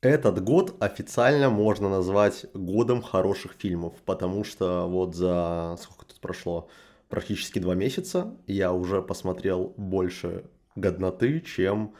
Этот 0.00 0.44
год 0.44 0.80
официально 0.80 1.50
можно 1.50 1.88
назвать 1.88 2.46
годом 2.54 3.02
хороших 3.02 3.56
фильмов, 3.58 3.94
потому 4.04 4.44
что 4.44 4.86
вот 4.86 5.16
за 5.16 5.76
сколько 5.80 6.06
тут 6.06 6.20
прошло? 6.20 6.68
Практически 7.08 7.58
два 7.58 7.74
месяца 7.74 8.32
я 8.46 8.72
уже 8.72 9.02
посмотрел 9.02 9.74
больше 9.76 10.44
годноты, 10.76 11.40
чем 11.40 11.96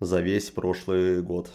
за 0.00 0.22
весь 0.22 0.50
прошлый 0.50 1.20
год. 1.20 1.50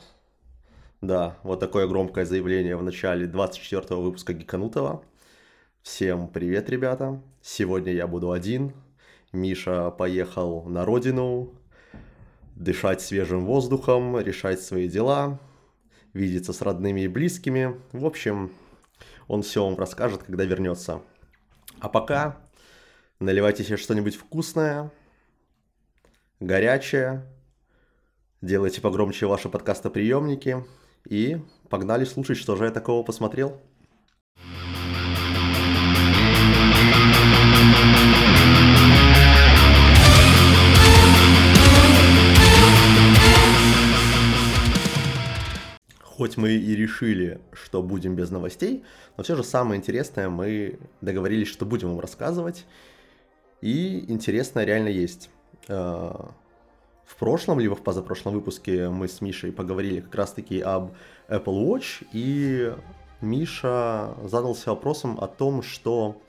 Да, 1.02 1.40
вот 1.42 1.60
такое 1.60 1.88
громкое 1.88 2.26
заявление 2.26 2.76
в 2.76 2.84
начале 2.84 3.26
24 3.26 4.00
выпуска 4.00 4.34
Гиканутова. 4.34 5.04
Всем 5.82 6.28
привет, 6.28 6.70
ребята. 6.70 7.20
Сегодня 7.42 7.94
я 7.94 8.06
буду 8.06 8.32
один. 8.32 8.74
Миша 9.34 9.90
поехал 9.90 10.66
на 10.66 10.86
родину, 10.86 11.52
дышать 12.56 13.02
свежим 13.02 13.44
воздухом, 13.44 14.20
решать 14.20 14.62
свои 14.62 14.88
дела, 14.88 15.40
видеться 16.14 16.54
с 16.54 16.62
родными 16.62 17.02
и 17.02 17.08
близкими. 17.08 17.80
В 17.92 18.06
общем, 18.06 18.52
он 19.28 19.44
все 19.44 19.64
вам 19.64 19.78
расскажет, 19.78 20.24
когда 20.24 20.46
вернется. 20.46 21.02
А 21.80 21.90
пока 21.90 22.38
наливайте 23.20 23.64
себе 23.64 23.78
что-нибудь 23.78 24.16
вкусное, 24.16 24.92
горячее, 26.40 27.26
делайте 28.42 28.82
погромче 28.82 29.26
ваши 29.26 29.50
подкастоприемники 29.50 30.66
и 31.08 31.42
погнали 31.70 32.06
слушать, 32.06 32.38
что 32.38 32.56
же 32.56 32.66
я 32.66 32.72
такого 32.72 33.04
посмотрел. 33.04 33.62
Хоть 46.20 46.36
мы 46.36 46.52
и 46.52 46.76
решили, 46.76 47.40
что 47.54 47.82
будем 47.82 48.14
без 48.14 48.30
новостей, 48.30 48.84
но 49.16 49.24
все 49.24 49.38
же 49.38 49.44
самое 49.46 49.80
интересное 49.80 50.28
мы 50.28 50.78
договорились, 51.00 51.48
что 51.48 51.66
будем 51.66 51.92
вам 51.92 52.02
рассказывать. 52.02 52.66
И 53.62 54.04
интересное 54.12 54.66
реально 54.66 54.90
есть. 54.90 55.30
Э, 55.70 56.12
в 57.06 57.16
прошлом, 57.18 57.62
либо 57.62 57.74
в 57.74 57.84
позапрошлом 57.84 58.34
выпуске 58.34 58.90
мы 58.90 59.08
с 59.08 59.22
Мишей 59.22 59.54
поговорили 59.54 60.02
как 60.02 60.14
раз-таки 60.14 60.60
об 60.60 60.92
Apple 61.30 61.66
Watch, 61.66 62.06
и 62.12 62.74
Миша 63.22 64.14
задался 64.26 64.72
вопросом 64.72 65.18
о 65.22 65.28
том, 65.28 65.64
что 65.64 66.22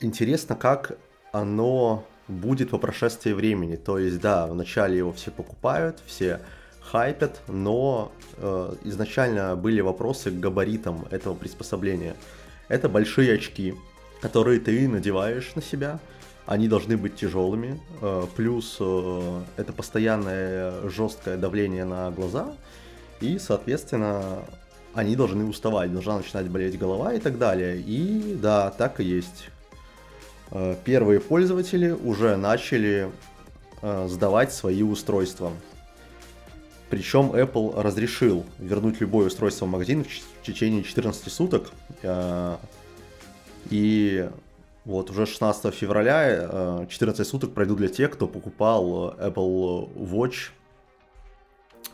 интересно, 0.00 0.56
как 0.56 0.98
оно 1.32 2.04
будет 2.28 2.68
по 2.68 2.76
прошествии 2.76 3.32
времени. 3.32 3.76
То 3.76 3.98
есть, 3.98 4.20
да, 4.20 4.46
вначале 4.46 4.98
его 4.98 5.10
все 5.14 5.30
покупают, 5.30 6.02
все 6.04 6.42
хайпят, 6.90 7.40
но 7.48 8.10
э, 8.36 8.74
изначально 8.84 9.56
были 9.56 9.80
вопросы 9.80 10.30
к 10.30 10.40
габаритам 10.40 11.06
этого 11.10 11.34
приспособления. 11.34 12.14
Это 12.68 12.88
большие 12.88 13.34
очки, 13.34 13.74
которые 14.22 14.60
ты 14.60 14.88
надеваешь 14.88 15.54
на 15.54 15.62
себя, 15.62 16.00
они 16.46 16.66
должны 16.66 16.96
быть 16.96 17.16
тяжелыми, 17.16 17.80
э, 18.00 18.26
плюс 18.36 18.78
э, 18.80 19.40
это 19.56 19.72
постоянное 19.72 20.88
жесткое 20.88 21.36
давление 21.36 21.84
на 21.84 22.10
глаза, 22.10 22.54
и, 23.20 23.38
соответственно, 23.38 24.44
они 24.94 25.14
должны 25.14 25.44
уставать, 25.44 25.92
должна 25.92 26.16
начинать 26.16 26.48
болеть 26.48 26.78
голова 26.78 27.12
и 27.12 27.20
так 27.20 27.38
далее. 27.38 27.78
И 27.80 28.34
да, 28.40 28.70
так 28.70 29.00
и 29.00 29.04
есть. 29.04 29.50
Э, 30.50 30.74
первые 30.84 31.20
пользователи 31.20 31.90
уже 31.90 32.36
начали 32.36 33.10
э, 33.82 34.08
сдавать 34.08 34.52
свои 34.52 34.82
устройства. 34.82 35.52
Причем 36.90 37.32
Apple 37.32 37.80
разрешил 37.80 38.44
вернуть 38.58 39.00
любое 39.00 39.26
устройство 39.26 39.66
в 39.66 39.68
магазин 39.68 40.04
в 40.04 40.46
течение 40.46 40.82
14 40.82 41.30
суток. 41.30 41.70
Э, 42.02 42.56
и 43.70 44.28
вот 44.84 45.10
уже 45.10 45.26
16 45.26 45.74
февраля 45.74 46.86
14 46.88 47.20
э, 47.20 47.24
суток 47.24 47.52
пройдут 47.52 47.78
для 47.78 47.88
тех, 47.88 48.10
кто 48.10 48.26
покупал 48.26 49.14
Apple 49.18 49.94
Watch 49.94 50.50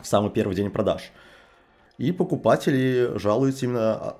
в 0.01 0.07
самый 0.07 0.31
первый 0.31 0.55
день 0.55 0.71
продаж. 0.71 1.11
И 1.97 2.11
покупатели 2.11 3.11
жалуются 3.17 3.65
именно 3.65 4.15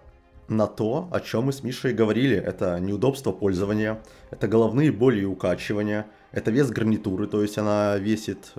на 0.48 0.68
то, 0.68 1.08
о 1.12 1.20
чем 1.20 1.46
мы 1.46 1.54
с 1.54 1.64
Мишей 1.64 1.94
говорили. 1.94 2.38
Это 2.38 2.80
неудобство 2.80 3.32
пользования, 3.32 4.02
это 4.32 4.48
головные 4.48 4.92
боли 4.92 5.22
и 5.22 5.26
укачивания, 5.26 6.06
это 6.32 6.52
вес 6.52 6.70
гарнитуры, 6.70 7.28
то 7.28 7.42
есть 7.42 7.58
она 7.58 7.98
весит 7.98 8.54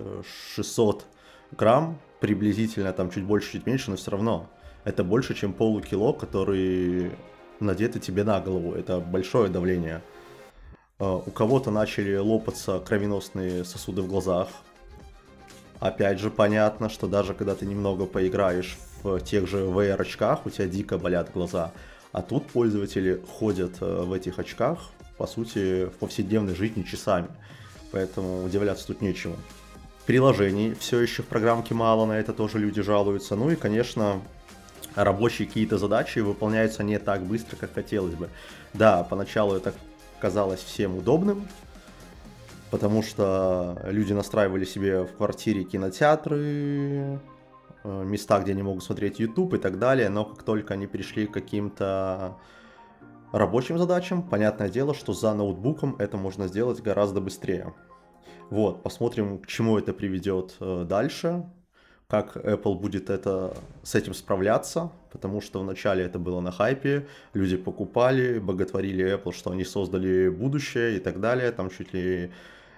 600 0.55 1.05
грамм, 1.53 1.99
приблизительно, 2.21 2.93
там 2.93 3.11
чуть 3.11 3.25
больше, 3.25 3.53
чуть 3.53 3.67
меньше, 3.67 3.91
но 3.91 3.97
все 3.97 4.11
равно. 4.11 4.49
Это 4.85 5.05
больше, 5.05 5.35
чем 5.35 5.53
полукило, 5.53 6.13
который 6.13 7.11
надеты 7.61 7.99
тебе 7.99 8.25
на 8.25 8.41
голову. 8.41 8.73
Это 8.73 9.01
большое 9.01 9.51
давление. 9.51 10.03
А, 10.99 11.17
у 11.17 11.31
кого-то 11.31 11.71
начали 11.71 12.17
лопаться 12.17 12.81
кровеносные 12.81 13.65
сосуды 13.65 14.03
в 14.03 14.09
глазах. 14.09 14.49
Опять 15.81 16.21
же, 16.21 16.31
понятно, 16.31 16.89
что 16.89 17.07
даже 17.07 17.35
когда 17.35 17.55
ты 17.55 17.67
немного 17.67 18.07
поиграешь 18.07 18.79
в 19.03 19.21
тех 19.21 19.47
же 19.47 19.59
VR-очках, 19.59 20.47
у 20.47 20.51
тебя 20.51 20.67
дико 20.67 20.97
болят 20.99 21.31
глаза. 21.33 21.73
А 22.13 22.23
тут 22.23 22.47
пользователи 22.47 23.21
ходят 23.39 23.77
э, 23.81 24.03
в 24.03 24.13
этих 24.13 24.39
очках, 24.39 24.79
по 25.19 25.27
сути, 25.27 25.85
в 25.87 25.99
повседневной 25.99 26.55
жизни 26.55 26.83
часами. 26.83 27.29
Поэтому 27.93 28.45
удивляться 28.45 28.87
тут 28.87 29.03
нечему. 29.03 29.37
Приложений 30.07 30.77
все 30.79 31.01
еще 31.01 31.23
в 31.23 31.27
программке 31.27 31.75
мало, 31.75 32.07
на 32.07 32.13
это 32.13 32.33
тоже 32.33 32.61
люди 32.61 32.81
жалуются. 32.81 33.35
Ну 33.35 33.51
и, 33.51 33.57
конечно, 33.57 34.23
рабочие 34.95 35.49
какие-то 35.49 35.79
задачи 35.79 36.21
выполняются 36.21 36.85
не 36.85 37.01
так 37.01 37.23
быстро, 37.23 37.57
как 37.57 37.75
хотелось 37.75 38.15
бы. 38.15 38.29
Да, 38.73 39.03
поначалу 39.03 39.57
это 39.57 39.75
казалось 40.21 40.61
всем 40.61 40.97
удобным, 40.97 41.49
потому 42.71 43.03
что 43.03 43.81
люди 43.85 44.13
настраивали 44.13 44.65
себе 44.65 45.03
в 45.03 45.13
квартире 45.17 45.65
кинотеатры, 45.65 47.19
э, 47.83 48.05
места, 48.05 48.39
где 48.39 48.53
они 48.53 48.63
могут 48.63 48.85
смотреть 48.85 49.19
YouTube 49.19 49.55
и 49.55 49.59
так 49.59 49.81
далее, 49.81 50.09
но 50.09 50.25
как 50.25 50.45
только 50.45 50.75
они 50.75 50.87
перешли 50.87 51.27
к 51.27 51.33
каким-то 51.33 52.37
рабочим 53.33 53.77
задачам, 53.77 54.23
понятное 54.23 54.69
дело, 54.69 54.95
что 54.95 55.13
за 55.13 55.35
ноутбуком 55.35 55.97
это 55.99 56.17
можно 56.17 56.47
сделать 56.47 56.81
гораздо 56.81 57.21
быстрее. 57.21 57.75
Вот, 58.51 58.83
посмотрим, 58.83 59.39
к 59.39 59.47
чему 59.47 59.77
это 59.77 59.93
приведет 59.93 60.55
э, 60.61 60.85
дальше, 60.89 61.45
как 62.07 62.37
Apple 62.37 62.79
будет 62.79 63.11
это, 63.11 63.57
с 63.83 63.97
этим 63.97 64.15
справляться, 64.15 64.93
потому 65.11 65.41
что 65.41 65.61
вначале 65.61 66.05
это 66.05 66.21
было 66.21 66.41
на 66.41 66.53
хайпе, 66.53 67.09
люди 67.35 67.57
покупали, 67.57 68.39
боготворили 68.39 69.17
Apple, 69.17 69.33
что 69.33 69.51
они 69.51 69.65
создали 69.65 70.29
будущее 70.29 70.99
и 70.99 71.01
так 71.01 71.21
далее, 71.21 71.51
там 71.51 71.71
чуть 71.71 71.93
ли 71.93 72.31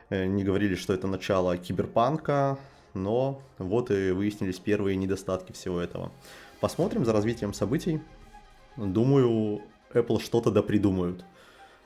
э, 0.08 0.24
не 0.24 0.42
говорили, 0.42 0.74
что 0.74 0.94
это 0.94 1.06
начало 1.06 1.58
киберпанка, 1.58 2.58
но 2.94 3.42
вот 3.58 3.90
и 3.90 4.12
выяснились 4.12 4.58
первые 4.58 4.96
недостатки 4.96 5.52
всего 5.52 5.80
этого. 5.80 6.10
Посмотрим 6.60 7.04
за 7.04 7.12
развитием 7.12 7.52
событий. 7.52 8.00
Думаю, 8.76 9.60
Apple 9.92 10.20
что-то 10.20 10.50
да 10.50 10.62
придумают. 10.62 11.24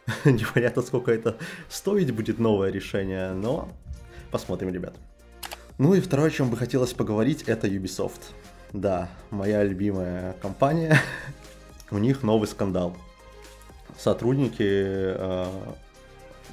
Непонятно, 0.24 0.82
сколько 0.82 1.12
это 1.12 1.36
стоить 1.68 2.10
будет 2.12 2.38
новое 2.38 2.70
решение, 2.70 3.32
но 3.32 3.68
посмотрим, 4.30 4.72
ребят. 4.72 4.94
Ну 5.78 5.94
и 5.94 6.00
второе, 6.00 6.28
о 6.28 6.30
чем 6.30 6.50
бы 6.50 6.56
хотелось 6.56 6.92
поговорить, 6.92 7.44
это 7.46 7.66
Ubisoft. 7.68 8.20
Да, 8.72 9.08
моя 9.30 9.62
любимая 9.64 10.34
компания. 10.40 10.98
У 11.90 11.98
них 11.98 12.22
новый 12.22 12.48
скандал. 12.48 12.96
Сотрудники 13.98 14.62
э, 14.62 15.46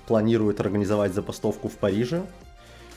планируют 0.07 0.59
организовать 0.59 1.13
забастовку 1.13 1.69
в 1.69 1.75
Париже. 1.75 2.23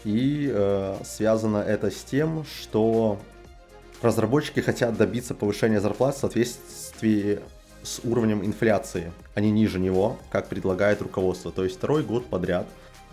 И 0.04 0.50
э, 0.52 0.96
связано 1.04 1.58
это 1.58 1.90
с 1.90 2.02
тем, 2.02 2.44
что 2.44 3.20
разработчики 4.02 4.60
хотят 4.60 4.96
добиться 4.96 5.34
повышения 5.34 5.80
зарплат 5.80 6.16
в 6.16 6.18
соответствии 6.18 7.40
с 7.82 8.00
уровнем 8.04 8.44
инфляции, 8.44 9.12
а 9.34 9.40
не 9.40 9.50
ниже 9.50 9.78
него, 9.78 10.18
как 10.30 10.48
предлагает 10.48 11.02
руководство. 11.02 11.50
То 11.52 11.64
есть 11.64 11.76
второй 11.76 12.02
год 12.02 12.26
подряд 12.26 12.66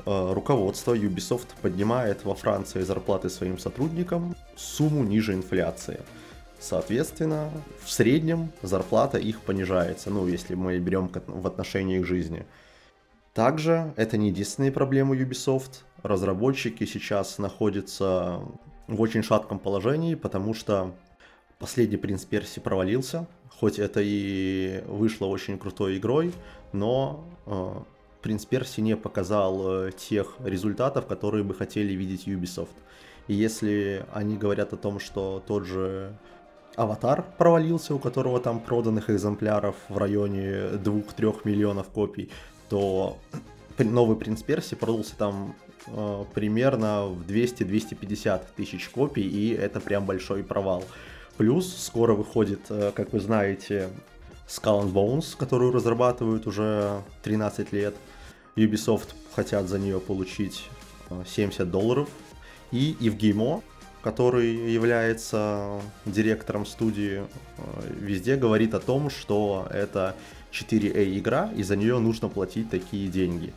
э, 0.06 0.34
руководство 0.34 0.96
Ubisoft 0.96 1.48
поднимает 1.62 2.24
во 2.26 2.36
Франции 2.36 2.82
зарплаты 2.82 3.30
своим 3.30 3.58
сотрудникам 3.58 4.36
сумму 4.56 5.04
ниже 5.04 5.34
инфляции. 5.34 6.02
Соответственно, 6.60 7.52
в 7.84 7.90
среднем 7.90 8.52
зарплата 8.62 9.18
их 9.18 9.42
понижается, 9.42 10.10
ну, 10.10 10.28
если 10.28 10.56
мы 10.56 10.78
берем 10.78 11.10
в 11.28 11.48
отношении 11.48 12.00
их 12.00 12.06
жизни. 12.06 12.46
Также 13.34 13.94
это 13.96 14.18
не 14.18 14.30
единственная 14.30 14.72
проблема 14.72 15.16
Ubisoft. 15.16 15.84
Разработчики 16.04 16.86
сейчас 16.86 17.38
находятся 17.38 18.42
в 18.88 19.00
очень 19.00 19.24
шатком 19.24 19.60
положении, 19.60 20.16
потому 20.16 20.54
что 20.54 20.94
последний 21.60 21.98
принц 21.98 22.26
Перси 22.26 22.60
провалился, 22.60 23.28
Хоть 23.60 23.78
это 23.78 24.00
и 24.02 24.82
вышло 24.88 25.26
очень 25.26 25.60
крутой 25.60 25.98
игрой, 25.98 26.34
но 26.72 27.26
э, 27.46 27.74
Принц 28.22 28.46
Перси 28.46 28.80
не 28.80 28.96
показал 28.96 29.88
э, 29.88 29.92
тех 29.92 30.36
результатов, 30.42 31.08
которые 31.08 31.44
бы 31.44 31.54
хотели 31.54 31.92
видеть 31.92 32.26
Ubisoft. 32.26 32.70
И 33.28 33.34
если 33.34 34.06
они 34.14 34.38
говорят 34.38 34.72
о 34.72 34.78
том, 34.78 35.02
что 35.02 35.44
тот 35.46 35.66
же 35.66 36.16
Аватар 36.78 37.26
провалился, 37.38 37.94
у 37.94 38.00
которого 38.00 38.40
там 38.40 38.62
проданных 38.62 39.10
экземпляров 39.10 39.76
в 39.90 39.98
районе 39.98 40.70
2-3 40.76 41.42
миллионов 41.44 41.90
копий, 41.90 42.30
то 42.70 43.18
новый 43.78 44.16
Принц 44.16 44.42
Перси 44.42 44.76
продался 44.76 45.18
там 45.18 45.54
э, 45.88 46.24
примерно 46.34 47.08
в 47.08 47.28
200-250 47.28 48.42
тысяч 48.56 48.88
копий, 48.88 49.28
и 49.28 49.50
это 49.54 49.82
прям 49.82 50.06
большой 50.06 50.46
провал. 50.46 50.86
Плюс 51.40 51.74
скоро 51.74 52.16
выходит, 52.16 52.60
э, 52.68 52.92
как 52.94 53.14
вы 53.14 53.22
знаете, 53.22 53.88
Skull 54.46 54.84
and 54.84 54.92
Bones, 54.92 55.38
которую 55.38 55.72
разрабатывают 55.72 56.46
уже 56.46 57.02
13 57.24 57.72
лет. 57.72 57.96
Ubisoft 58.58 59.16
хотят 59.34 59.70
за 59.70 59.80
нее 59.80 60.02
получить 60.02 60.66
70 61.26 61.62
э, 61.62 61.64
долларов. 61.64 62.10
И 62.74 62.98
Евгеймо, 63.00 63.64
который 64.04 64.70
является 64.70 65.80
директором 66.06 66.66
студии, 66.66 67.22
э, 67.22 67.62
везде 68.02 68.36
говорит 68.36 68.74
о 68.74 68.82
том, 68.82 69.10
что 69.10 69.66
это 69.72 70.18
4A 70.52 71.18
игра, 71.18 71.54
и 71.56 71.64
за 71.64 71.78
нее 71.78 72.00
нужно 72.00 72.28
платить 72.28 72.70
такие 72.70 73.08
деньги. 73.08 73.54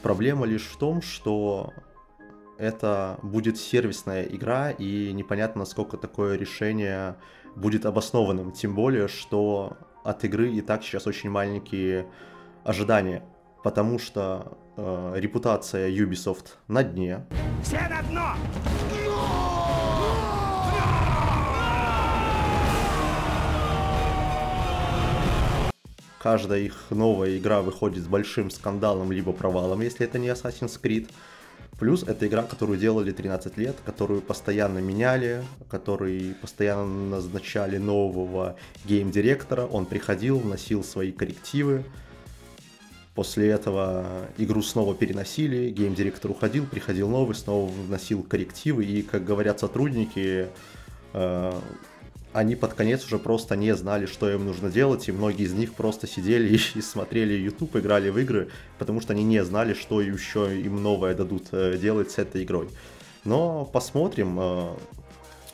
Проблема 0.00 0.46
лишь 0.46 0.68
в 0.68 0.78
том, 0.78 1.02
что 1.02 1.72
это 2.58 3.18
будет 3.22 3.58
сервисная 3.58 4.24
игра, 4.24 4.70
и 4.70 5.12
непонятно, 5.12 5.60
насколько 5.60 5.96
такое 5.96 6.36
решение 6.36 7.16
будет 7.54 7.86
обоснованным. 7.86 8.52
Тем 8.52 8.74
более, 8.74 9.08
что 9.08 9.76
от 10.04 10.24
игры 10.24 10.50
и 10.52 10.60
так 10.60 10.82
сейчас 10.82 11.06
очень 11.06 11.30
маленькие 11.30 12.06
ожидания, 12.64 13.22
потому 13.62 13.98
что 13.98 14.58
э, 14.76 15.14
репутация 15.16 15.90
Ubisoft 15.90 16.54
на 16.68 16.82
дне. 16.82 17.26
Все 17.62 17.80
на 17.88 18.02
дно! 18.02 18.34
Каждая 26.26 26.60
их 26.60 26.86
новая 26.90 27.36
игра 27.38 27.62
выходит 27.62 28.02
с 28.02 28.08
большим 28.08 28.50
скандалом 28.50 29.12
либо 29.12 29.32
провалом, 29.32 29.80
если 29.80 30.04
это 30.04 30.18
не 30.18 30.26
Assassin's 30.26 30.80
Creed. 30.82 31.08
Плюс 31.78 32.04
это 32.04 32.26
игра, 32.26 32.42
которую 32.42 32.78
делали 32.78 33.12
13 33.12 33.58
лет, 33.58 33.76
которую 33.84 34.22
постоянно 34.22 34.78
меняли, 34.78 35.44
который 35.68 36.34
постоянно 36.40 37.16
назначали 37.16 37.76
нового 37.76 38.56
гейм-директора. 38.86 39.66
Он 39.66 39.84
приходил, 39.84 40.38
вносил 40.38 40.82
свои 40.82 41.12
коррективы. 41.12 41.84
После 43.14 43.48
этого 43.48 44.26
игру 44.38 44.62
снова 44.62 44.94
переносили, 44.94 45.70
гейм-директор 45.70 46.30
уходил, 46.30 46.66
приходил 46.66 47.10
новый, 47.10 47.34
снова 47.34 47.70
вносил 47.70 48.22
коррективы. 48.22 48.84
И, 48.84 49.02
как 49.02 49.24
говорят 49.24 49.60
сотрудники, 49.60 50.48
э, 51.12 51.60
они 52.36 52.54
под 52.54 52.74
конец 52.74 53.04
уже 53.06 53.18
просто 53.18 53.56
не 53.56 53.74
знали, 53.74 54.04
что 54.04 54.30
им 54.30 54.44
нужно 54.44 54.68
делать, 54.68 55.08
и 55.08 55.12
многие 55.12 55.44
из 55.44 55.54
них 55.54 55.72
просто 55.72 56.06
сидели 56.06 56.54
и, 56.74 56.80
смотрели 56.82 57.32
YouTube, 57.32 57.76
играли 57.76 58.10
в 58.10 58.18
игры, 58.18 58.50
потому 58.78 59.00
что 59.00 59.14
они 59.14 59.24
не 59.24 59.42
знали, 59.42 59.72
что 59.72 60.02
еще 60.02 60.60
им 60.60 60.82
новое 60.82 61.14
дадут 61.14 61.48
э, 61.52 61.78
делать 61.78 62.10
с 62.10 62.18
этой 62.18 62.44
игрой. 62.44 62.68
Но 63.24 63.64
посмотрим. 63.64 64.38
Э, 64.38 64.68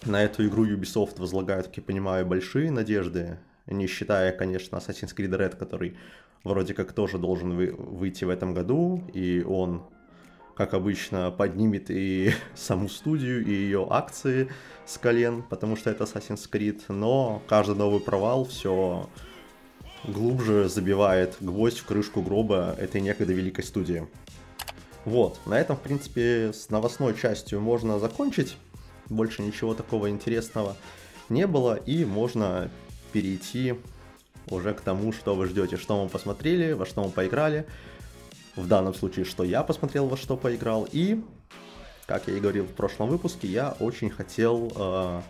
на 0.04 0.24
эту 0.24 0.44
игру 0.48 0.66
Ubisoft 0.66 1.20
возлагают, 1.20 1.68
как 1.68 1.76
я 1.76 1.82
понимаю, 1.84 2.26
большие 2.26 2.72
надежды, 2.72 3.38
не 3.68 3.86
считая, 3.86 4.32
конечно, 4.32 4.74
Assassin's 4.74 5.14
Creed 5.16 5.30
Red, 5.30 5.56
который 5.56 5.96
вроде 6.42 6.74
как 6.74 6.92
тоже 6.92 7.18
должен 7.18 7.54
выйти 7.54 8.24
в 8.24 8.28
этом 8.28 8.52
году, 8.52 9.08
и 9.14 9.44
он 9.46 9.84
как 10.54 10.74
обычно, 10.74 11.30
поднимет 11.30 11.90
и 11.90 12.32
саму 12.54 12.88
студию, 12.88 13.44
и 13.44 13.50
ее 13.50 13.86
акции 13.90 14.50
с 14.86 14.98
колен, 14.98 15.42
потому 15.42 15.76
что 15.76 15.90
это 15.90 16.04
Assassin's 16.04 16.48
Creed, 16.50 16.82
но 16.88 17.42
каждый 17.48 17.76
новый 17.76 18.00
провал 18.00 18.44
все 18.44 19.08
глубже 20.04 20.68
забивает 20.68 21.36
гвоздь 21.40 21.78
в 21.78 21.86
крышку 21.86 22.22
гроба 22.22 22.74
этой 22.78 23.00
некогда 23.00 23.32
великой 23.32 23.64
студии. 23.64 24.06
Вот, 25.04 25.38
на 25.46 25.58
этом, 25.58 25.76
в 25.76 25.80
принципе, 25.80 26.52
с 26.52 26.70
новостной 26.70 27.16
частью 27.16 27.60
можно 27.60 27.98
закончить. 27.98 28.56
Больше 29.08 29.42
ничего 29.42 29.74
такого 29.74 30.10
интересного 30.10 30.76
не 31.28 31.46
было, 31.46 31.74
и 31.74 32.04
можно 32.04 32.70
перейти 33.12 33.74
уже 34.48 34.74
к 34.74 34.80
тому, 34.80 35.12
что 35.12 35.34
вы 35.34 35.46
ждете, 35.46 35.76
что 35.76 36.02
мы 36.02 36.08
посмотрели, 36.08 36.72
во 36.72 36.86
что 36.86 37.02
мы 37.04 37.10
поиграли, 37.10 37.66
в 38.56 38.66
данном 38.66 38.94
случае, 38.94 39.24
что 39.24 39.44
я 39.44 39.62
посмотрел, 39.62 40.06
во 40.08 40.16
что 40.16 40.36
поиграл. 40.36 40.86
И, 40.90 41.22
как 42.06 42.28
я 42.28 42.36
и 42.36 42.40
говорил 42.40 42.64
в 42.64 42.72
прошлом 42.72 43.08
выпуске, 43.08 43.48
я 43.48 43.76
очень 43.80 44.10
хотел 44.10 44.72
э, 44.74 45.20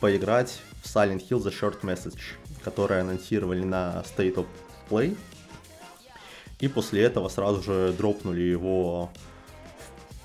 поиграть 0.00 0.60
в 0.82 0.86
Silent 0.86 1.26
Hill 1.28 1.42
The 1.42 1.52
Short 1.52 1.80
Message, 1.82 2.34
который 2.62 3.00
анонсировали 3.00 3.62
на 3.62 4.04
State 4.04 4.34
of 4.34 4.46
Play. 4.90 5.16
И 6.60 6.68
после 6.68 7.02
этого 7.02 7.28
сразу 7.28 7.62
же 7.62 7.94
дропнули 7.96 8.40
его 8.40 9.10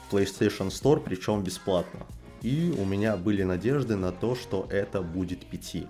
в 0.09 0.13
PlayStation 0.13 0.68
Store, 0.69 1.01
причем 1.01 1.44
бесплатно. 1.44 2.01
И 2.42 2.74
у 2.77 2.86
меня 2.86 3.18
были 3.18 3.44
надежды 3.44 3.95
на 3.95 4.12
то, 4.12 4.36
что 4.36 4.68
это 4.69 5.01
будет 5.01 5.45
5. 5.45 5.88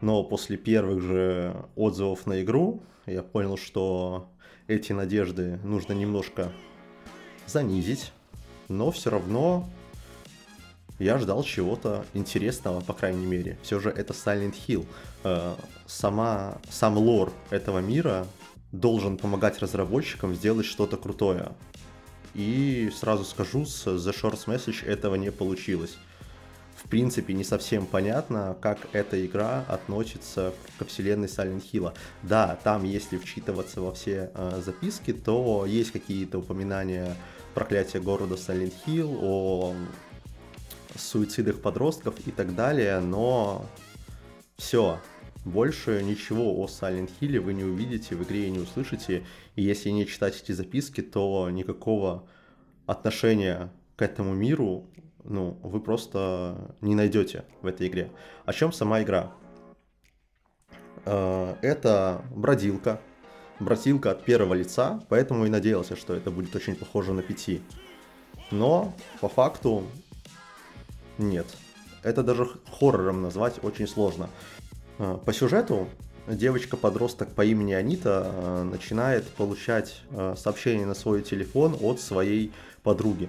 Но 0.00 0.22
после 0.22 0.56
первых 0.56 1.02
же 1.02 1.56
отзывов 1.74 2.26
на 2.26 2.42
игру 2.42 2.82
я 3.06 3.22
понял, 3.22 3.56
что 3.56 4.28
эти 4.68 4.92
надежды 4.92 5.58
нужно 5.64 5.94
немножко 5.94 6.52
занизить, 7.46 8.12
но 8.68 8.90
все 8.90 9.10
равно 9.10 9.68
я 10.98 11.18
ждал 11.18 11.42
чего-то 11.42 12.04
интересного, 12.12 12.80
по 12.80 12.92
крайней 12.92 13.26
мере. 13.26 13.58
Все 13.62 13.80
же 13.80 13.88
это 13.88 14.12
Silent 14.12 14.54
Hill. 14.66 14.86
Э, 15.24 15.54
сама, 15.86 16.58
сам 16.70 16.98
лор 16.98 17.32
этого 17.50 17.78
мира 17.78 18.26
должен 18.72 19.16
помогать 19.16 19.58
разработчикам 19.60 20.34
сделать 20.34 20.66
что-то 20.66 20.96
крутое. 20.96 21.52
И 22.34 22.90
сразу 22.94 23.24
скажу, 23.24 23.64
с 23.64 23.86
The 23.86 24.14
Short 24.14 24.44
Message 24.46 24.84
этого 24.86 25.14
не 25.14 25.30
получилось 25.30 25.96
в 26.78 26.88
принципе 26.88 27.34
не 27.34 27.44
совсем 27.44 27.86
понятно, 27.86 28.56
как 28.60 28.78
эта 28.92 29.24
игра 29.26 29.64
относится 29.68 30.54
ко 30.78 30.84
вселенной 30.84 31.26
Silent 31.26 31.64
Hill. 31.72 31.92
Да, 32.22 32.58
там, 32.62 32.84
если 32.84 33.18
вчитываться 33.18 33.80
во 33.80 33.92
все 33.92 34.30
э, 34.32 34.62
записки, 34.64 35.12
то 35.12 35.66
есть 35.66 35.90
какие-то 35.90 36.38
упоминания 36.38 37.16
проклятия 37.54 38.00
города 38.00 38.36
Silent 38.36 38.72
Hill, 38.86 39.18
о 39.20 39.74
суицидах 40.96 41.60
подростков 41.60 42.14
и 42.26 42.30
так 42.30 42.54
далее, 42.54 43.00
но 43.00 43.66
все, 44.56 45.00
больше 45.44 46.02
ничего 46.04 46.60
о 46.60 46.66
Silent 46.66 47.10
Hill 47.20 47.40
вы 47.40 47.54
не 47.54 47.64
увидите 47.64 48.14
в 48.14 48.22
игре 48.22 48.46
и 48.46 48.50
не 48.50 48.60
услышите. 48.60 49.26
И 49.56 49.62
если 49.62 49.90
не 49.90 50.06
читать 50.06 50.40
эти 50.40 50.52
записки, 50.52 51.00
то 51.00 51.50
никакого 51.50 52.24
отношения 52.86 53.72
к 53.96 54.02
этому 54.02 54.32
миру 54.32 54.86
ну, 55.24 55.58
вы 55.62 55.80
просто 55.80 56.74
не 56.80 56.94
найдете 56.94 57.44
в 57.62 57.66
этой 57.66 57.88
игре. 57.88 58.10
О 58.44 58.52
чем 58.52 58.72
сама 58.72 59.02
игра? 59.02 59.32
Э, 61.04 61.56
это 61.62 62.22
бродилка, 62.30 63.00
бродилка 63.60 64.12
от 64.12 64.24
первого 64.24 64.54
лица, 64.54 65.00
поэтому 65.08 65.46
и 65.46 65.48
надеялся, 65.48 65.96
что 65.96 66.14
это 66.14 66.30
будет 66.30 66.54
очень 66.54 66.76
похоже 66.76 67.12
на 67.12 67.22
пяти. 67.22 67.62
Но 68.50 68.94
по 69.20 69.28
факту 69.28 69.84
нет. 71.18 71.46
Это 72.02 72.22
даже 72.22 72.48
хоррором 72.78 73.22
назвать 73.22 73.62
очень 73.62 73.88
сложно. 73.88 74.30
Э, 74.98 75.18
по 75.24 75.32
сюжету 75.32 75.88
девочка-подросток 76.26 77.30
по 77.34 77.44
имени 77.44 77.72
Анита 77.72 78.30
э, 78.30 78.62
начинает 78.64 79.26
получать 79.28 80.02
сообщения 80.36 80.84
на 80.84 80.94
свой 80.94 81.22
телефон 81.22 81.76
от 81.80 82.00
своей 82.00 82.52
подруги. 82.82 83.28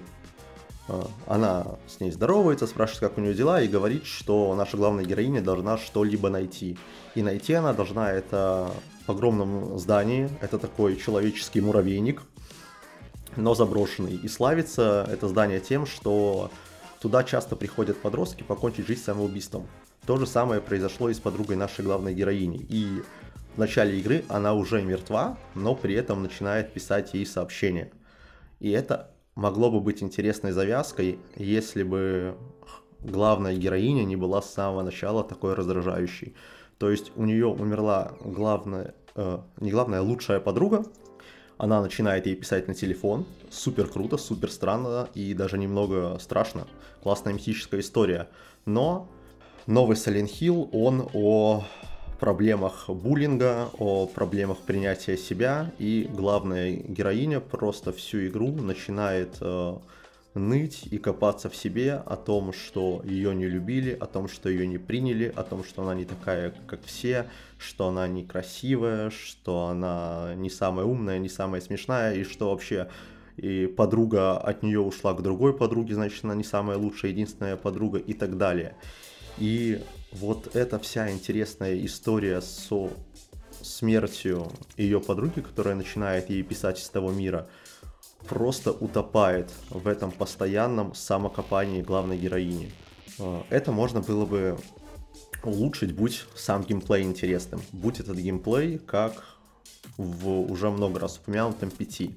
А, 0.90 1.06
она 1.26 1.66
с 1.86 2.00
ней 2.00 2.10
здоровается, 2.10 2.66
спрашивает, 2.66 3.00
как 3.00 3.18
у 3.18 3.20
нее 3.20 3.34
дела, 3.34 3.62
и 3.62 3.68
говорит, 3.68 4.04
что 4.04 4.54
наша 4.56 4.76
главная 4.76 5.04
героиня 5.04 5.40
должна 5.40 5.78
что-либо 5.78 6.28
найти. 6.30 6.76
И 7.14 7.22
найти 7.22 7.52
она 7.52 7.72
должна 7.72 8.10
это 8.10 8.70
в 9.06 9.10
огромном 9.10 9.78
здании, 9.78 10.28
это 10.40 10.58
такой 10.58 10.96
человеческий 10.96 11.60
муравейник, 11.60 12.22
но 13.36 13.54
заброшенный. 13.54 14.16
И 14.16 14.28
славится 14.28 15.06
это 15.10 15.28
здание 15.28 15.60
тем, 15.60 15.86
что 15.86 16.50
туда 17.00 17.22
часто 17.22 17.54
приходят 17.54 17.96
подростки 17.98 18.42
покончить 18.42 18.86
жизнь 18.86 19.02
самоубийством. 19.02 19.66
То 20.06 20.16
же 20.16 20.26
самое 20.26 20.60
произошло 20.60 21.08
и 21.08 21.14
с 21.14 21.20
подругой 21.20 21.56
нашей 21.56 21.84
главной 21.84 22.14
героини. 22.14 22.66
И 22.68 23.02
в 23.54 23.58
начале 23.58 23.98
игры 24.00 24.24
она 24.28 24.54
уже 24.54 24.82
мертва, 24.82 25.38
но 25.54 25.76
при 25.76 25.94
этом 25.94 26.22
начинает 26.22 26.72
писать 26.72 27.14
ей 27.14 27.26
сообщения. 27.26 27.92
И 28.58 28.70
это 28.70 29.10
могло 29.40 29.70
бы 29.70 29.80
быть 29.80 30.02
интересной 30.02 30.52
завязкой, 30.52 31.18
если 31.34 31.82
бы 31.82 32.36
главная 33.00 33.54
героиня 33.56 34.04
не 34.04 34.14
была 34.14 34.42
с 34.42 34.52
самого 34.52 34.82
начала 34.82 35.24
такой 35.24 35.54
раздражающей. 35.54 36.34
То 36.76 36.90
есть 36.90 37.10
у 37.16 37.24
нее 37.24 37.46
умерла 37.46 38.12
главная, 38.20 38.94
э, 39.14 39.38
не 39.58 39.70
главная, 39.70 40.00
а 40.00 40.02
лучшая 40.02 40.40
подруга, 40.40 40.84
она 41.56 41.80
начинает 41.80 42.26
ей 42.26 42.36
писать 42.36 42.68
на 42.68 42.74
телефон, 42.74 43.24
супер 43.50 43.86
круто, 43.86 44.18
супер 44.18 44.50
странно 44.50 45.08
и 45.14 45.32
даже 45.32 45.56
немного 45.56 46.18
страшно, 46.20 46.66
классная 47.02 47.32
мистическая 47.32 47.80
история. 47.80 48.28
Но 48.66 49.08
новый 49.66 49.96
Silent 49.96 50.28
Hill, 50.38 50.68
он 50.72 51.08
о 51.14 51.64
проблемах 52.20 52.88
буллинга, 52.88 53.70
о 53.78 54.06
проблемах 54.06 54.58
принятия 54.58 55.16
себя, 55.16 55.72
и 55.78 56.08
главная 56.12 56.72
героиня 56.72 57.40
просто 57.40 57.92
всю 57.92 58.26
игру 58.26 58.52
начинает 58.52 59.38
э, 59.40 59.76
ныть 60.34 60.86
и 60.90 60.98
копаться 60.98 61.48
в 61.48 61.56
себе 61.56 61.94
о 61.94 62.16
том, 62.16 62.52
что 62.52 63.00
ее 63.04 63.34
не 63.34 63.46
любили, 63.46 63.96
о 63.98 64.06
том, 64.06 64.28
что 64.28 64.48
ее 64.48 64.66
не 64.66 64.78
приняли, 64.78 65.32
о 65.34 65.42
том, 65.42 65.64
что 65.64 65.82
она 65.82 65.94
не 65.94 66.04
такая, 66.04 66.52
как 66.66 66.84
все, 66.84 67.26
что 67.58 67.88
она 67.88 68.06
некрасивая, 68.06 69.10
что 69.10 69.66
она 69.66 70.34
не 70.36 70.50
самая 70.50 70.86
умная, 70.86 71.18
не 71.18 71.28
самая 71.28 71.60
смешная, 71.60 72.14
и 72.14 72.24
что 72.24 72.50
вообще 72.50 72.88
и 73.36 73.66
подруга 73.66 74.36
от 74.36 74.62
нее 74.62 74.80
ушла 74.80 75.14
к 75.14 75.22
другой 75.22 75.56
подруге, 75.56 75.94
значит, 75.94 76.24
она 76.24 76.34
не 76.34 76.44
самая 76.44 76.76
лучшая, 76.76 77.12
единственная 77.12 77.56
подруга 77.56 77.98
и 77.98 78.12
так 78.12 78.36
далее. 78.36 78.74
И 79.38 79.80
вот 80.12 80.54
эта 80.56 80.78
вся 80.78 81.10
интересная 81.10 81.84
история 81.84 82.40
со 82.40 82.90
смертью 83.62 84.50
ее 84.76 85.00
подруги, 85.00 85.40
которая 85.40 85.74
начинает 85.74 86.30
ей 86.30 86.42
писать 86.42 86.80
из 86.80 86.88
того 86.88 87.10
мира, 87.12 87.48
просто 88.28 88.72
утопает 88.72 89.50
в 89.70 89.86
этом 89.86 90.10
постоянном 90.10 90.94
самокопании 90.94 91.82
главной 91.82 92.18
героини. 92.18 92.72
А, 93.18 93.44
это 93.50 93.72
можно 93.72 94.00
было 94.00 94.26
бы 94.26 94.58
улучшить, 95.42 95.94
будь 95.94 96.24
сам 96.34 96.62
геймплей 96.64 97.02
интересным. 97.04 97.62
Будь 97.72 98.00
этот 98.00 98.16
геймплей 98.16 98.78
как 98.78 99.24
в 99.96 100.50
уже 100.50 100.70
много 100.70 101.00
раз 101.00 101.18
упомянутом 101.18 101.70
5. 101.70 102.10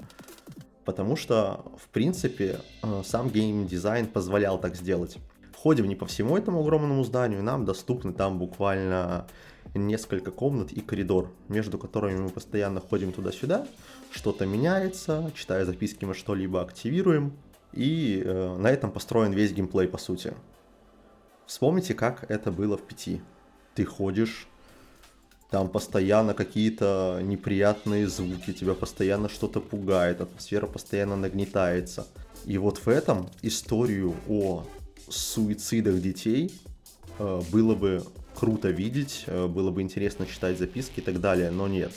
Потому 0.85 1.15
что, 1.15 1.63
в 1.77 1.87
принципе, 1.89 2.59
а, 2.81 3.03
сам 3.03 3.29
геймдизайн 3.29 4.07
позволял 4.07 4.59
так 4.59 4.75
сделать 4.75 5.17
ходим 5.63 5.87
не 5.87 5.95
по 5.95 6.05
всему 6.05 6.37
этому 6.37 6.59
огромному 6.59 7.05
зданию, 7.05 7.41
нам 7.41 7.63
доступны 7.63 8.11
там 8.11 8.37
буквально 8.37 9.27
несколько 9.73 10.29
комнат 10.29 10.73
и 10.73 10.81
коридор, 10.81 11.31
между 11.47 11.77
которыми 11.77 12.19
мы 12.19 12.29
постоянно 12.29 12.81
ходим 12.81 13.13
туда-сюда, 13.13 13.65
что-то 14.11 14.45
меняется, 14.45 15.31
читая 15.33 15.63
записки 15.63 16.03
мы 16.03 16.15
что-либо 16.15 16.61
активируем, 16.61 17.31
и 17.71 18.21
э, 18.25 18.57
на 18.57 18.71
этом 18.71 18.91
построен 18.91 19.31
весь 19.31 19.53
геймплей 19.53 19.87
по 19.87 19.97
сути. 19.97 20.33
Вспомните, 21.45 21.93
как 21.93 22.29
это 22.29 22.51
было 22.51 22.77
в 22.77 22.81
пяти. 22.81 23.21
Ты 23.73 23.85
ходишь, 23.85 24.49
там 25.49 25.69
постоянно 25.69 26.33
какие-то 26.33 27.21
неприятные 27.23 28.09
звуки, 28.09 28.51
тебя 28.51 28.73
постоянно 28.73 29.29
что-то 29.29 29.61
пугает, 29.61 30.19
атмосфера 30.19 30.67
постоянно 30.67 31.15
нагнетается. 31.15 32.05
И 32.43 32.57
вот 32.57 32.79
в 32.79 32.89
этом 32.89 33.29
историю 33.41 34.13
о 34.27 34.65
суицидах 35.09 36.01
детей 36.01 36.53
э, 37.19 37.41
было 37.51 37.75
бы 37.75 38.03
круто 38.35 38.69
видеть, 38.69 39.23
э, 39.27 39.47
было 39.47 39.71
бы 39.71 39.81
интересно 39.81 40.25
читать 40.25 40.57
записки 40.57 40.99
и 40.99 41.03
так 41.03 41.19
далее, 41.19 41.51
но 41.51 41.67
нет. 41.67 41.91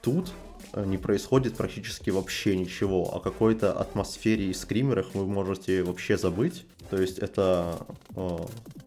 Тут 0.00 0.32
э, 0.72 0.84
не 0.84 0.98
происходит 0.98 1.56
практически 1.56 2.10
вообще 2.10 2.56
ничего. 2.56 3.14
О 3.14 3.20
какой-то 3.20 3.72
атмосфере 3.72 4.46
и 4.46 4.54
скримерах 4.54 5.14
вы 5.14 5.26
можете 5.26 5.82
вообще 5.82 6.16
забыть. 6.16 6.64
То 6.90 7.00
есть 7.00 7.18
это 7.18 7.86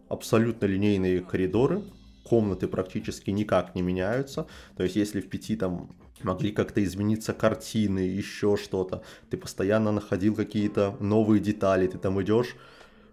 абсолютно 0.08 0.66
линейные 0.66 1.20
коридоры, 1.20 1.82
комнаты 2.22 2.68
практически 2.68 3.30
никак 3.30 3.74
не 3.74 3.82
меняются. 3.82 4.46
То 4.76 4.84
есть 4.84 4.94
если 4.94 5.20
в 5.20 5.28
пяти 5.28 5.56
там 5.56 5.90
могли 6.22 6.52
как-то 6.52 6.82
измениться 6.84 7.32
картины, 7.32 8.00
еще 8.00 8.56
что-то, 8.56 9.02
ты 9.30 9.36
постоянно 9.36 9.92
находил 9.92 10.34
какие-то 10.34 10.96
новые 11.00 11.40
детали, 11.40 11.86
ты 11.86 11.98
там 11.98 12.20
идешь, 12.22 12.56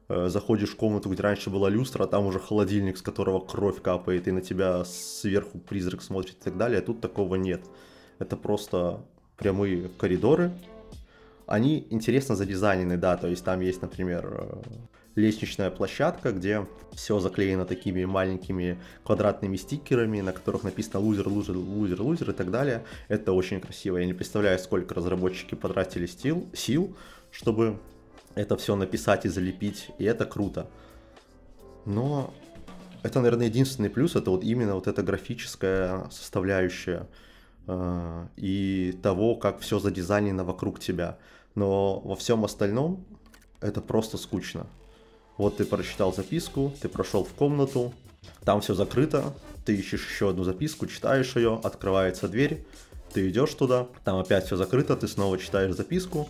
заходишь 0.09 0.71
в 0.71 0.75
комнату, 0.75 1.09
где 1.09 1.21
раньше 1.21 1.49
была 1.49 1.69
люстра, 1.69 2.03
а 2.03 2.07
там 2.07 2.25
уже 2.25 2.39
холодильник, 2.39 2.97
с 2.97 3.01
которого 3.01 3.39
кровь 3.39 3.81
капает, 3.81 4.27
и 4.27 4.31
на 4.31 4.41
тебя 4.41 4.83
сверху 4.85 5.59
призрак 5.59 6.01
смотрит 6.01 6.35
и 6.39 6.43
так 6.43 6.57
далее. 6.57 6.79
А 6.79 6.81
тут 6.81 7.01
такого 7.01 7.35
нет. 7.35 7.61
Это 8.19 8.37
просто 8.37 9.01
прямые 9.37 9.89
коридоры. 9.97 10.51
Они 11.45 11.85
интересно 11.89 12.35
задизайнены, 12.35 12.97
да, 12.97 13.17
то 13.17 13.27
есть 13.27 13.43
там 13.43 13.59
есть, 13.59 13.81
например, 13.81 14.25
э, 14.31 14.61
лестничная 15.15 15.69
площадка, 15.69 16.31
где 16.31 16.65
все 16.93 17.19
заклеено 17.19 17.65
такими 17.65 18.05
маленькими 18.05 18.79
квадратными 19.03 19.57
стикерами, 19.57 20.21
на 20.21 20.31
которых 20.31 20.63
написано 20.63 20.99
лузер, 20.99 21.27
лузер, 21.27 21.57
лузер, 21.57 22.01
лузер 22.01 22.29
и 22.29 22.33
так 22.33 22.49
далее. 22.49 22.85
Это 23.09 23.33
очень 23.33 23.59
красиво. 23.59 23.97
Я 23.97 24.05
не 24.05 24.13
представляю, 24.13 24.57
сколько 24.57 24.95
разработчики 24.95 25.55
потратили 25.55 26.05
сил, 26.05 26.47
сил 26.53 26.95
чтобы 27.33 27.79
это 28.35 28.57
все 28.57 28.75
написать 28.75 29.25
и 29.25 29.29
залепить, 29.29 29.89
и 29.97 30.05
это 30.05 30.25
круто. 30.25 30.67
Но 31.85 32.33
это, 33.03 33.19
наверное, 33.19 33.47
единственный 33.47 33.89
плюс, 33.89 34.15
это 34.15 34.31
вот 34.31 34.43
именно 34.43 34.75
вот 34.75 34.87
эта 34.87 35.03
графическая 35.03 36.09
составляющая 36.09 37.07
э, 37.67 38.27
и 38.37 38.97
того, 39.03 39.35
как 39.35 39.59
все 39.59 39.79
задизайнено 39.79 40.43
вокруг 40.43 40.79
тебя. 40.79 41.17
Но 41.55 41.99
во 41.99 42.15
всем 42.15 42.45
остальном 42.45 43.05
это 43.61 43.81
просто 43.81 44.17
скучно. 44.17 44.67
Вот 45.37 45.57
ты 45.57 45.65
прочитал 45.65 46.13
записку, 46.13 46.73
ты 46.81 46.87
прошел 46.87 47.23
в 47.23 47.33
комнату, 47.33 47.93
там 48.43 48.61
все 48.61 48.73
закрыто, 48.73 49.33
ты 49.65 49.75
ищешь 49.75 50.07
еще 50.07 50.29
одну 50.29 50.43
записку, 50.43 50.87
читаешь 50.87 51.35
ее, 51.35 51.59
открывается 51.63 52.27
дверь, 52.27 52.65
ты 53.11 53.29
идешь 53.29 53.53
туда, 53.53 53.87
там 54.03 54.17
опять 54.17 54.45
все 54.45 54.55
закрыто, 54.55 54.95
ты 54.95 55.07
снова 55.07 55.37
читаешь 55.37 55.75
записку, 55.75 56.29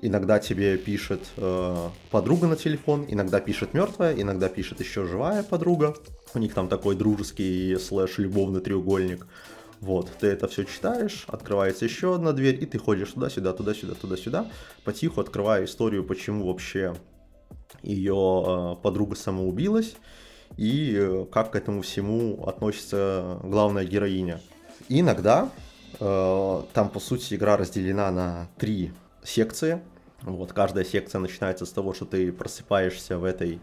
Иногда 0.00 0.38
тебе 0.38 0.78
пишет 0.78 1.20
э, 1.36 1.88
подруга 2.10 2.46
на 2.46 2.54
телефон, 2.54 3.04
иногда 3.08 3.40
пишет 3.40 3.74
мертвая, 3.74 4.14
иногда 4.14 4.48
пишет 4.48 4.78
еще 4.78 5.06
живая 5.06 5.42
подруга. 5.42 5.94
У 6.34 6.38
них 6.38 6.54
там 6.54 6.68
такой 6.68 6.94
дружеский 6.94 7.76
слэш 7.78 8.18
любовный 8.18 8.60
треугольник. 8.60 9.26
Вот, 9.80 10.10
ты 10.20 10.28
это 10.28 10.46
все 10.48 10.64
читаешь, 10.64 11.24
открывается 11.28 11.84
еще 11.84 12.14
одна 12.14 12.32
дверь, 12.32 12.62
и 12.62 12.66
ты 12.66 12.78
ходишь 12.78 13.12
туда-сюда, 13.12 13.52
туда-сюда, 13.52 13.94
туда-сюда, 13.94 14.46
потиху 14.84 15.20
открывая 15.20 15.64
историю, 15.64 16.04
почему 16.04 16.46
вообще 16.46 16.94
ее 17.82 18.44
э, 18.46 18.82
подруга 18.82 19.14
самоубилась, 19.14 19.94
и 20.56 20.94
э, 20.96 21.26
как 21.30 21.52
к 21.52 21.56
этому 21.56 21.82
всему 21.82 22.44
относится 22.46 23.38
главная 23.42 23.84
героиня. 23.84 24.40
И 24.88 25.00
иногда 25.00 25.50
э, 26.00 26.62
там, 26.72 26.88
по 26.88 26.98
сути, 26.98 27.34
игра 27.34 27.56
разделена 27.56 28.10
на 28.10 28.48
три 28.58 28.92
секции. 29.28 29.82
Вот, 30.22 30.52
каждая 30.52 30.84
секция 30.84 31.20
начинается 31.20 31.64
с 31.64 31.70
того, 31.70 31.94
что 31.94 32.04
ты 32.04 32.32
просыпаешься 32.32 33.18
в 33.18 33.24
этой 33.24 33.60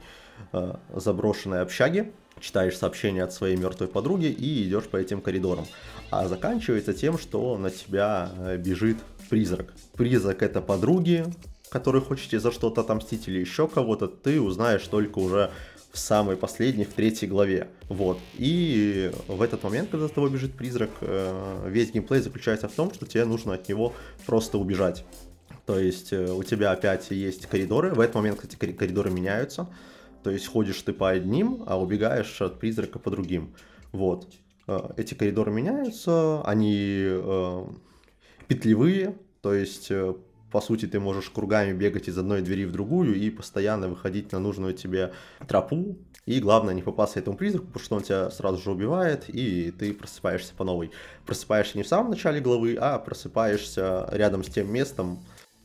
э, 0.53 0.73
заброшенной 0.93 1.61
общаге, 1.61 2.13
читаешь 2.39 2.77
сообщения 2.77 3.23
от 3.23 3.33
своей 3.33 3.57
мертвой 3.57 3.89
подруги 3.89 4.27
и 4.27 4.67
идешь 4.67 4.85
по 4.85 4.97
этим 4.97 5.21
коридорам. 5.21 5.65
А 6.11 6.27
заканчивается 6.27 6.93
тем, 6.93 7.17
что 7.17 7.57
на 7.57 7.71
тебя 7.71 8.31
э, 8.37 8.57
бежит 8.57 8.97
призрак. 9.29 9.73
Призрак 9.93 10.43
это 10.43 10.61
подруги, 10.61 11.25
которые 11.69 12.01
хочете 12.01 12.39
за 12.39 12.51
что-то 12.51 12.81
отомстить 12.81 13.27
или 13.27 13.39
еще 13.39 13.67
кого-то, 13.67 14.07
ты 14.07 14.39
узнаешь 14.39 14.87
только 14.87 15.19
уже 15.19 15.51
в 15.91 15.97
самой 15.97 16.35
последней, 16.35 16.83
в 16.83 16.93
третьей 16.93 17.27
главе. 17.27 17.69
Вот. 17.87 18.19
И 18.35 19.11
в 19.27 19.41
этот 19.41 19.63
момент, 19.63 19.89
когда 19.89 20.07
за 20.07 20.13
тобой 20.13 20.29
бежит 20.29 20.53
призрак, 20.53 20.89
э, 21.01 21.67
весь 21.69 21.91
геймплей 21.91 22.21
заключается 22.21 22.67
в 22.67 22.73
том, 22.73 22.93
что 22.93 23.05
тебе 23.05 23.25
нужно 23.25 23.53
от 23.53 23.67
него 23.69 23.93
просто 24.25 24.57
убежать. 24.57 25.05
То 25.65 25.79
есть 25.79 26.13
э, 26.13 26.31
у 26.31 26.43
тебя 26.43 26.71
опять 26.71 27.09
есть 27.11 27.47
коридоры. 27.47 27.93
В 27.93 27.99
этот 27.99 28.15
момент, 28.15 28.39
кстати, 28.39 28.55
коридоры 28.55 29.11
меняются. 29.11 29.67
То 30.23 30.31
есть 30.31 30.47
ходишь 30.47 30.81
ты 30.81 30.93
по 30.93 31.09
одним, 31.09 31.63
а 31.67 31.79
убегаешь 31.79 32.41
от 32.41 32.59
призрака 32.59 32.99
по 32.99 33.09
другим. 33.11 33.55
Вот. 33.91 34.27
Э, 34.67 34.89
эти 34.97 35.13
коридоры 35.13 35.51
меняются, 35.51 36.41
они 36.43 37.03
э, 37.05 37.65
петлевые, 38.47 39.15
то 39.41 39.53
есть 39.53 39.91
по 40.55 40.61
сути, 40.61 40.85
ты 40.85 41.01
можешь 41.01 41.29
кругами 41.29 41.73
бегать 41.73 42.07
из 42.07 42.17
одной 42.17 42.41
двери 42.41 42.63
в 42.63 42.71
другую 42.71 43.15
и 43.15 43.29
постоянно 43.29 43.89
выходить 43.89 44.31
на 44.31 44.39
нужную 44.39 44.73
тебе 44.73 45.11
тропу. 45.49 45.97
И 46.25 46.39
главное, 46.39 46.73
не 46.73 46.81
попасться 46.81 47.19
этому 47.19 47.35
призраку, 47.35 47.65
потому 47.65 47.83
что 47.83 47.95
он 47.97 48.03
тебя 48.03 48.31
сразу 48.31 48.61
же 48.61 48.71
убивает, 48.71 49.25
и 49.27 49.71
ты 49.71 49.93
просыпаешься 49.93 50.53
по 50.55 50.63
новой. 50.63 50.91
Просыпаешься 51.25 51.77
не 51.77 51.83
в 51.83 51.89
самом 51.89 52.09
начале 52.09 52.39
главы, 52.39 52.77
а 52.79 52.97
просыпаешься 52.99 54.07
рядом 54.13 54.45
с 54.45 54.47
тем 54.47 54.71
местом, 54.71 55.19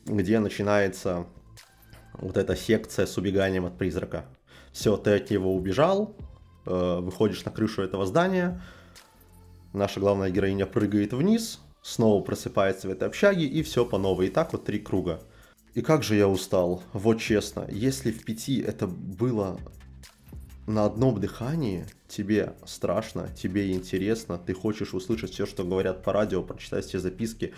где 0.04 0.38
начинается 0.38 1.26
вот 2.14 2.36
эта 2.36 2.56
секция 2.56 3.06
с 3.06 3.16
убеганием 3.16 3.66
от 3.66 3.78
призрака. 3.78 4.26
Все, 4.72 4.96
ты 4.96 5.16
от 5.16 5.30
него 5.30 5.54
убежал, 5.54 6.16
э, 6.66 6.98
выходишь 7.00 7.44
на 7.44 7.50
крышу 7.50 7.82
этого 7.82 8.06
здания, 8.06 8.62
наша 9.72 10.00
главная 10.00 10.30
героиня 10.30 10.66
прыгает 10.66 11.12
вниз, 11.12 11.60
снова 11.82 12.22
просыпается 12.22 12.88
в 12.88 12.90
этой 12.90 13.08
общаге, 13.08 13.46
и 13.46 13.62
все 13.62 13.84
по 13.84 13.98
новой. 13.98 14.28
И 14.28 14.30
так 14.30 14.52
вот 14.52 14.64
три 14.64 14.78
круга. 14.78 15.20
И 15.74 15.82
как 15.82 16.02
же 16.02 16.16
я 16.16 16.28
устал, 16.28 16.82
вот 16.92 17.20
честно. 17.20 17.66
Если 17.70 18.10
в 18.10 18.24
пяти 18.24 18.60
это 18.60 18.86
было 18.86 19.58
на 20.66 20.84
одном 20.84 21.20
дыхании, 21.20 21.86
тебе 22.08 22.54
страшно, 22.64 23.28
тебе 23.36 23.72
интересно, 23.72 24.38
ты 24.38 24.52
хочешь 24.52 24.94
услышать 24.94 25.32
все, 25.32 25.46
что 25.46 25.64
говорят 25.64 26.02
по 26.02 26.12
радио, 26.12 26.42
прочитать 26.42 26.86
все 26.86 26.98
записки, 26.98 27.54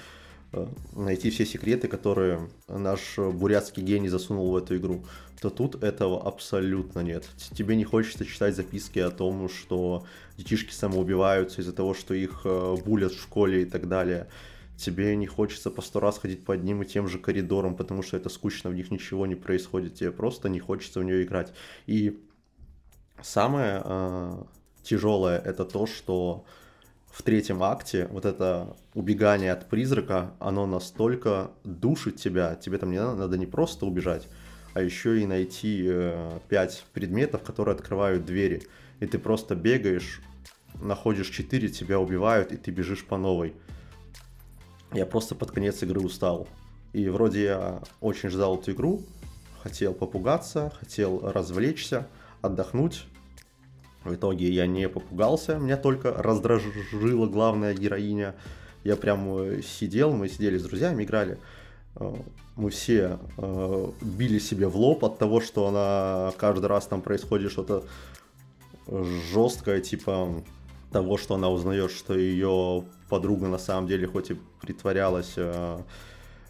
найти 0.94 1.30
все 1.30 1.46
секреты, 1.46 1.88
которые 1.88 2.48
наш 2.68 3.16
бурятский 3.18 3.82
гений 3.82 4.08
засунул 4.08 4.50
в 4.50 4.56
эту 4.56 4.76
игру, 4.76 5.04
то 5.40 5.50
тут 5.50 5.82
этого 5.82 6.24
абсолютно 6.24 7.00
нет. 7.00 7.28
Тебе 7.56 7.74
не 7.74 7.84
хочется 7.84 8.24
читать 8.24 8.54
записки 8.54 9.00
о 9.00 9.10
том, 9.10 9.48
что 9.48 10.04
детишки 10.36 10.72
самоубиваются 10.72 11.60
из-за 11.60 11.72
того, 11.72 11.94
что 11.94 12.14
их 12.14 12.42
э, 12.44 12.76
булят 12.84 13.12
в 13.12 13.20
школе 13.20 13.62
и 13.62 13.64
так 13.64 13.88
далее. 13.88 14.28
Тебе 14.76 15.16
не 15.16 15.26
хочется 15.26 15.70
по 15.70 15.82
сто 15.82 16.00
раз 16.00 16.18
ходить 16.18 16.44
по 16.44 16.54
одним 16.54 16.82
и 16.82 16.86
тем 16.86 17.08
же 17.08 17.18
коридорам, 17.18 17.74
потому 17.74 18.02
что 18.02 18.16
это 18.16 18.28
скучно, 18.28 18.70
в 18.70 18.74
них 18.74 18.90
ничего 18.90 19.26
не 19.26 19.34
происходит, 19.34 19.94
тебе 19.94 20.12
просто 20.12 20.48
не 20.48 20.60
хочется 20.60 21.00
в 21.00 21.04
нее 21.04 21.24
играть. 21.24 21.52
И 21.86 22.20
самое 23.20 23.82
э, 23.84 24.42
тяжелое 24.82 25.38
это 25.38 25.64
то, 25.64 25.86
что 25.86 26.44
в 27.12 27.22
третьем 27.22 27.62
акте 27.62 28.08
вот 28.10 28.24
это 28.24 28.74
убегание 28.94 29.52
от 29.52 29.68
призрака, 29.68 30.32
оно 30.38 30.66
настолько 30.66 31.50
душит 31.62 32.16
тебя, 32.16 32.54
тебе 32.54 32.78
там 32.78 32.90
не 32.90 32.98
надо, 32.98 33.14
надо 33.16 33.36
не 33.36 33.46
просто 33.46 33.84
убежать, 33.84 34.26
а 34.72 34.80
еще 34.80 35.20
и 35.20 35.26
найти 35.26 35.84
э, 35.86 36.38
пять 36.48 36.84
предметов, 36.94 37.42
которые 37.42 37.74
открывают 37.74 38.24
двери. 38.24 38.62
И 39.00 39.06
ты 39.06 39.18
просто 39.18 39.54
бегаешь, 39.54 40.22
находишь 40.80 41.28
четыре, 41.28 41.68
тебя 41.68 42.00
убивают, 42.00 42.50
и 42.50 42.56
ты 42.56 42.70
бежишь 42.70 43.04
по 43.04 43.18
новой. 43.18 43.52
Я 44.94 45.04
просто 45.04 45.34
под 45.34 45.50
конец 45.50 45.82
игры 45.82 46.00
устал. 46.00 46.48
И 46.94 47.08
вроде 47.08 47.44
я 47.44 47.82
очень 48.00 48.30
ждал 48.30 48.58
эту 48.58 48.72
игру, 48.72 49.02
хотел 49.62 49.92
попугаться, 49.92 50.72
хотел 50.78 51.20
развлечься, 51.30 52.06
отдохнуть, 52.40 53.04
в 54.04 54.14
итоге 54.14 54.50
я 54.50 54.66
не 54.66 54.88
попугался, 54.88 55.58
меня 55.58 55.76
только 55.76 56.12
раздражила 56.12 57.26
главная 57.26 57.74
героиня. 57.74 58.34
Я 58.84 58.96
прям 58.96 59.28
э, 59.38 59.62
сидел, 59.62 60.12
мы 60.12 60.28
сидели 60.28 60.58
с 60.58 60.64
друзьями, 60.64 61.04
играли. 61.04 61.38
Э, 61.96 62.14
мы 62.56 62.70
все 62.70 63.18
э, 63.38 63.90
били 64.00 64.38
себе 64.38 64.66
в 64.66 64.76
лоб 64.76 65.04
от 65.04 65.18
того, 65.18 65.40
что 65.40 65.66
она 65.68 66.32
каждый 66.36 66.66
раз 66.66 66.86
там 66.86 67.00
происходит 67.00 67.52
что-то 67.52 67.84
жесткое, 69.32 69.80
типа 69.80 70.42
того, 70.90 71.16
что 71.16 71.36
она 71.36 71.48
узнает, 71.48 71.92
что 71.92 72.18
ее 72.18 72.84
подруга 73.08 73.46
на 73.46 73.58
самом 73.58 73.86
деле 73.86 74.08
хоть 74.08 74.32
и 74.32 74.36
притворялась 74.60 75.36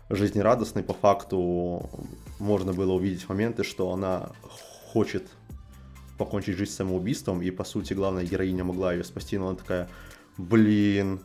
жизнерадостной, 0.09 0.82
по 0.82 0.94
факту 0.94 1.90
можно 2.38 2.73
было 2.73 2.94
увидеть 2.94 3.28
моменты, 3.28 3.64
что 3.64 3.92
она 3.92 4.30
хочет 4.92 5.28
покончить 6.23 6.57
жизнь 6.57 6.71
самоубийством, 6.71 7.43
и, 7.43 7.50
по 7.50 7.64
сути, 7.64 7.95
главная 7.95 8.25
героиня 8.25 8.62
могла 8.62 8.93
ее 8.93 9.02
спасти, 9.02 9.38
но 9.38 9.49
она 9.49 9.57
такая, 9.57 9.88
блин, 10.38 11.21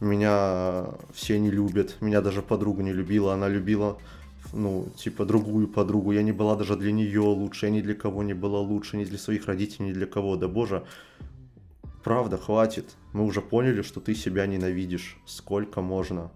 меня 0.00 0.86
все 1.14 1.38
не 1.38 1.50
любят, 1.50 1.96
меня 2.00 2.20
даже 2.20 2.42
подруга 2.42 2.82
не 2.82 2.92
любила, 2.92 3.34
она 3.34 3.48
любила, 3.48 3.98
ну, 4.52 4.88
типа, 4.96 5.24
другую 5.24 5.68
подругу, 5.68 6.10
я 6.10 6.24
не 6.24 6.32
была 6.32 6.56
даже 6.56 6.76
для 6.76 6.90
нее 6.90 7.20
лучше, 7.20 7.66
я 7.66 7.72
ни 7.72 7.80
для 7.80 7.94
кого 7.94 8.24
не 8.24 8.34
была 8.34 8.58
лучше, 8.58 8.96
ни 8.96 9.04
для 9.04 9.16
своих 9.18 9.46
родителей, 9.46 9.90
ни 9.90 9.92
для 9.92 10.06
кого, 10.06 10.34
да 10.34 10.48
боже, 10.48 10.84
правда, 12.02 12.36
хватит, 12.36 12.96
мы 13.12 13.24
уже 13.24 13.40
поняли, 13.40 13.82
что 13.82 14.00
ты 14.00 14.16
себя 14.16 14.46
ненавидишь, 14.46 15.18
сколько 15.24 15.82
можно. 15.82 16.32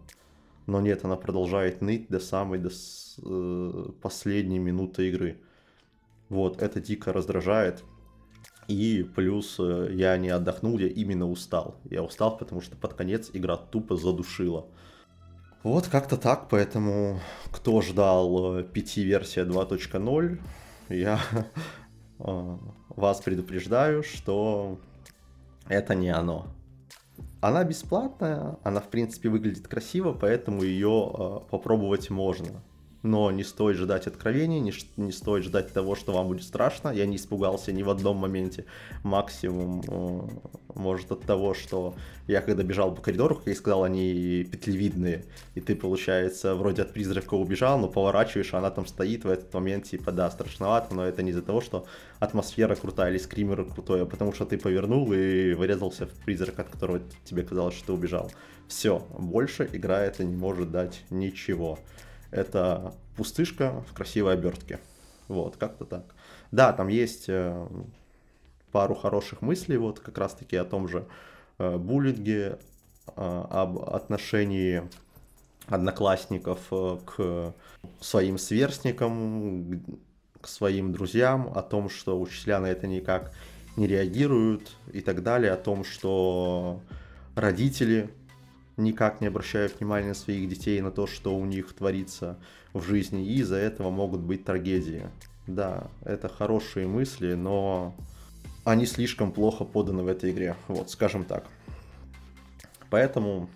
Но 0.66 0.81
нет, 0.81 1.04
она 1.04 1.16
продолжает 1.16 1.83
ныть 1.83 2.07
до 2.09 2.21
самой, 2.21 2.59
до 2.59 2.71
э, 2.71 3.90
последней 4.00 4.61
минуты 4.61 5.09
игры. 5.09 5.38
Вот, 6.35 6.61
это 6.61 6.81
дико 6.81 7.12
раздражает. 7.12 7.85
И 8.67 9.09
плюс 9.14 9.55
э, 9.61 9.91
я 9.93 10.17
не 10.17 10.31
отдохнул, 10.31 10.81
я 10.81 10.88
именно 10.88 11.31
устал. 11.31 11.76
Я 11.85 12.03
устал, 12.03 12.37
потому 12.37 12.61
что 12.61 12.76
под 12.76 12.95
конец 12.95 13.31
игра 13.33 13.57
тупо 13.57 13.95
задушила. 13.95 14.67
Вот 15.62 15.87
как-то 15.87 16.17
так, 16.17 16.49
поэтому 16.50 17.21
кто 17.53 17.81
ждал 17.83 18.59
PT-версия 18.62 19.45
2.0, 19.45 20.41
я 20.88 21.21
э, 22.19 22.59
вас 22.88 23.21
предупреждаю, 23.21 24.03
что 24.03 24.81
это 25.69 25.95
не 25.95 26.11
оно. 26.11 26.49
Она 27.41 27.62
бесплатная, 27.62 28.59
она 28.64 28.81
в 28.81 28.88
принципе 28.88 29.28
выглядит 29.28 29.69
красиво, 29.69 30.13
поэтому 30.13 30.65
ее 30.65 31.13
э, 31.17 31.49
попробовать 31.49 32.11
можно 32.11 32.61
но 33.04 33.30
не 33.30 33.45
стоит 33.45 33.76
ждать 33.76 34.06
откровений, 34.06 34.60
не, 34.60 34.73
не 34.97 35.12
стоит 35.12 35.45
ждать 35.45 35.71
того, 35.73 35.95
что 35.95 36.12
вам 36.12 36.28
будет 36.28 36.43
страшно. 36.43 36.88
Я 36.88 37.04
не 37.04 37.17
испугался 37.17 37.71
ни 37.71 37.82
в 37.82 37.90
одном 37.90 38.17
моменте. 38.17 38.64
Максимум, 39.02 39.82
э, 39.86 40.28
может, 40.75 41.12
от 41.12 41.21
того, 41.21 41.52
что 41.52 41.95
я 42.26 42.40
когда 42.40 42.62
бежал 42.62 42.95
по 42.95 43.02
коридору, 43.02 43.36
как 43.36 43.47
я 43.47 43.54
сказал, 43.54 43.84
они 43.84 44.49
петлевидные, 44.50 45.26
и 45.54 45.60
ты, 45.60 45.76
получается, 45.76 46.54
вроде 46.54 46.80
от 46.80 46.95
призрака 46.95 47.34
убежал, 47.34 47.78
но 47.78 47.88
поворачиваешь, 47.88 48.54
а 48.54 48.58
она 48.58 48.71
там 48.71 48.86
стоит 48.86 49.25
в 49.25 49.28
этот 49.28 49.52
момент, 49.52 49.84
типа, 49.84 50.10
да, 50.10 50.30
страшновато, 50.30 50.95
но 50.95 51.04
это 51.04 51.23
не 51.23 51.30
из-за 51.30 51.43
того, 51.43 51.60
что 51.60 51.84
атмосфера 52.21 52.75
крутая 52.75 53.10
или 53.10 53.19
скример 53.19 53.67
крутой, 53.67 54.04
а 54.04 54.06
потому 54.06 54.32
что 54.32 54.47
ты 54.47 54.56
повернул 54.56 55.12
и 55.12 55.52
вырезался 55.52 56.06
в 56.06 56.12
призрак, 56.25 56.58
от 56.58 56.71
которого 56.71 57.02
тебе 57.26 57.43
казалось, 57.43 57.75
что 57.75 57.88
ты 57.88 57.93
убежал. 57.93 58.32
Все, 58.67 59.06
больше 59.19 59.69
игра 59.71 60.00
это 60.00 60.25
не 60.25 60.36
может 60.36 60.71
дать 60.71 61.04
ничего. 61.10 61.78
Это 62.34 62.92
пустышка 63.16 63.84
в 63.88 63.94
красивой 63.94 64.32
обертке. 64.32 64.80
Вот, 65.28 65.56
как-то 65.56 65.84
так. 65.84 66.02
Да, 66.50 66.73
там 66.73 66.88
есть 66.88 67.26
э, 67.28 67.66
пару 68.73 68.97
хороших 68.97 69.40
мыслей, 69.40 69.76
вот 69.76 70.00
как 70.00 70.18
раз-таки 70.18 70.56
о 70.56 70.64
том 70.64 70.88
же 70.88 71.06
э, 71.58 71.76
буллинге, 71.76 72.58
э, 73.06 73.44
об 73.50 73.78
отношении 73.78 74.82
одноклассников 75.66 76.60
к 77.06 77.54
своим 78.00 78.36
сверстникам, 78.36 79.80
к 80.40 80.49
своим 80.49 80.92
друзьям, 80.92 81.52
о 81.54 81.62
том, 81.62 81.88
что 81.88 82.20
учителя 82.20 82.58
на 82.58 82.66
это 82.66 82.88
никак 82.88 83.32
не 83.76 83.86
реагируют 83.86 84.73
и 84.92 85.00
так 85.00 85.23
далее, 85.23 85.52
о 85.52 85.56
том, 85.56 85.84
что 85.84 86.82
родители 87.36 88.10
никак 88.76 89.21
не 89.21 89.26
обращают 89.26 89.78
внимания 89.78 90.15
своих 90.15 90.49
детей, 90.49 90.80
на 90.80 90.91
то, 90.91 91.06
что 91.06 91.37
у 91.37 91.45
них 91.45 91.73
творится 91.73 92.39
в 92.73 92.82
жизни, 92.82 93.26
и 93.26 93.41
из-за 93.41 93.56
этого 93.56 93.91
могут 93.91 94.21
быть 94.21 94.45
трагедии. 94.45 95.08
Да, 95.47 95.89
это 96.04 96.28
хорошие 96.28 96.87
мысли, 96.87 97.34
но 97.34 97.95
они 98.65 98.87
слишком 98.87 99.32
плохо 99.32 99.65
поданы 99.65 100.02
в 100.02 100.08
этой 100.08 100.30
игре, 100.30 100.56
вот, 100.69 100.91
скажем 100.91 101.25
так. 101.25 101.45
Поэтому 102.91 103.49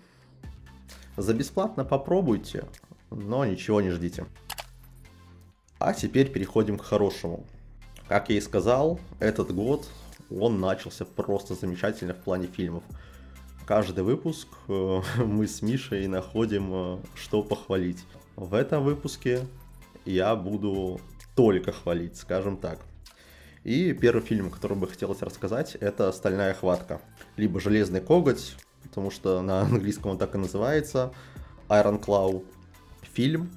за 1.17 1.33
бесплатно 1.33 1.83
попробуйте, 1.83 2.65
но 3.09 3.45
ничего 3.45 3.81
не 3.81 3.89
ждите. 3.89 4.25
А 5.79 5.93
теперь 5.93 6.29
переходим 6.31 6.77
к 6.77 6.83
хорошему. 6.83 7.45
Как 8.07 8.29
я 8.29 8.37
и 8.37 8.41
сказал, 8.41 8.99
этот 9.19 9.53
год 9.53 9.87
он 10.29 10.59
начался 10.59 11.05
просто 11.05 11.55
замечательно 11.55 12.13
в 12.13 12.17
плане 12.17 12.47
фильмов 12.47 12.83
каждый 13.69 14.03
выпуск 14.03 14.47
э, 14.67 15.01
мы 15.23 15.47
с 15.47 15.61
Мишей 15.61 16.07
находим, 16.07 16.71
э, 16.73 16.97
что 17.13 17.43
похвалить. 17.43 18.03
В 18.35 18.55
этом 18.55 18.83
выпуске 18.83 19.41
я 20.05 20.35
буду 20.35 20.99
только 21.35 21.71
хвалить, 21.71 22.17
скажем 22.17 22.57
так. 22.57 22.79
И 23.63 23.93
первый 23.93 24.23
фильм, 24.23 24.47
о 24.47 24.49
котором 24.49 24.79
бы 24.79 24.87
хотелось 24.87 25.21
рассказать, 25.21 25.75
это 25.75 26.11
«Стальная 26.11 26.55
хватка». 26.55 26.99
Либо 27.37 27.59
«Железный 27.59 28.01
коготь», 28.01 28.55
потому 28.81 29.11
что 29.11 29.39
на 29.43 29.61
английском 29.61 30.13
он 30.13 30.17
так 30.17 30.33
и 30.33 30.39
называется, 30.39 31.13
Iron 31.67 32.03
Claw. 32.03 32.43
Фильм, 33.13 33.51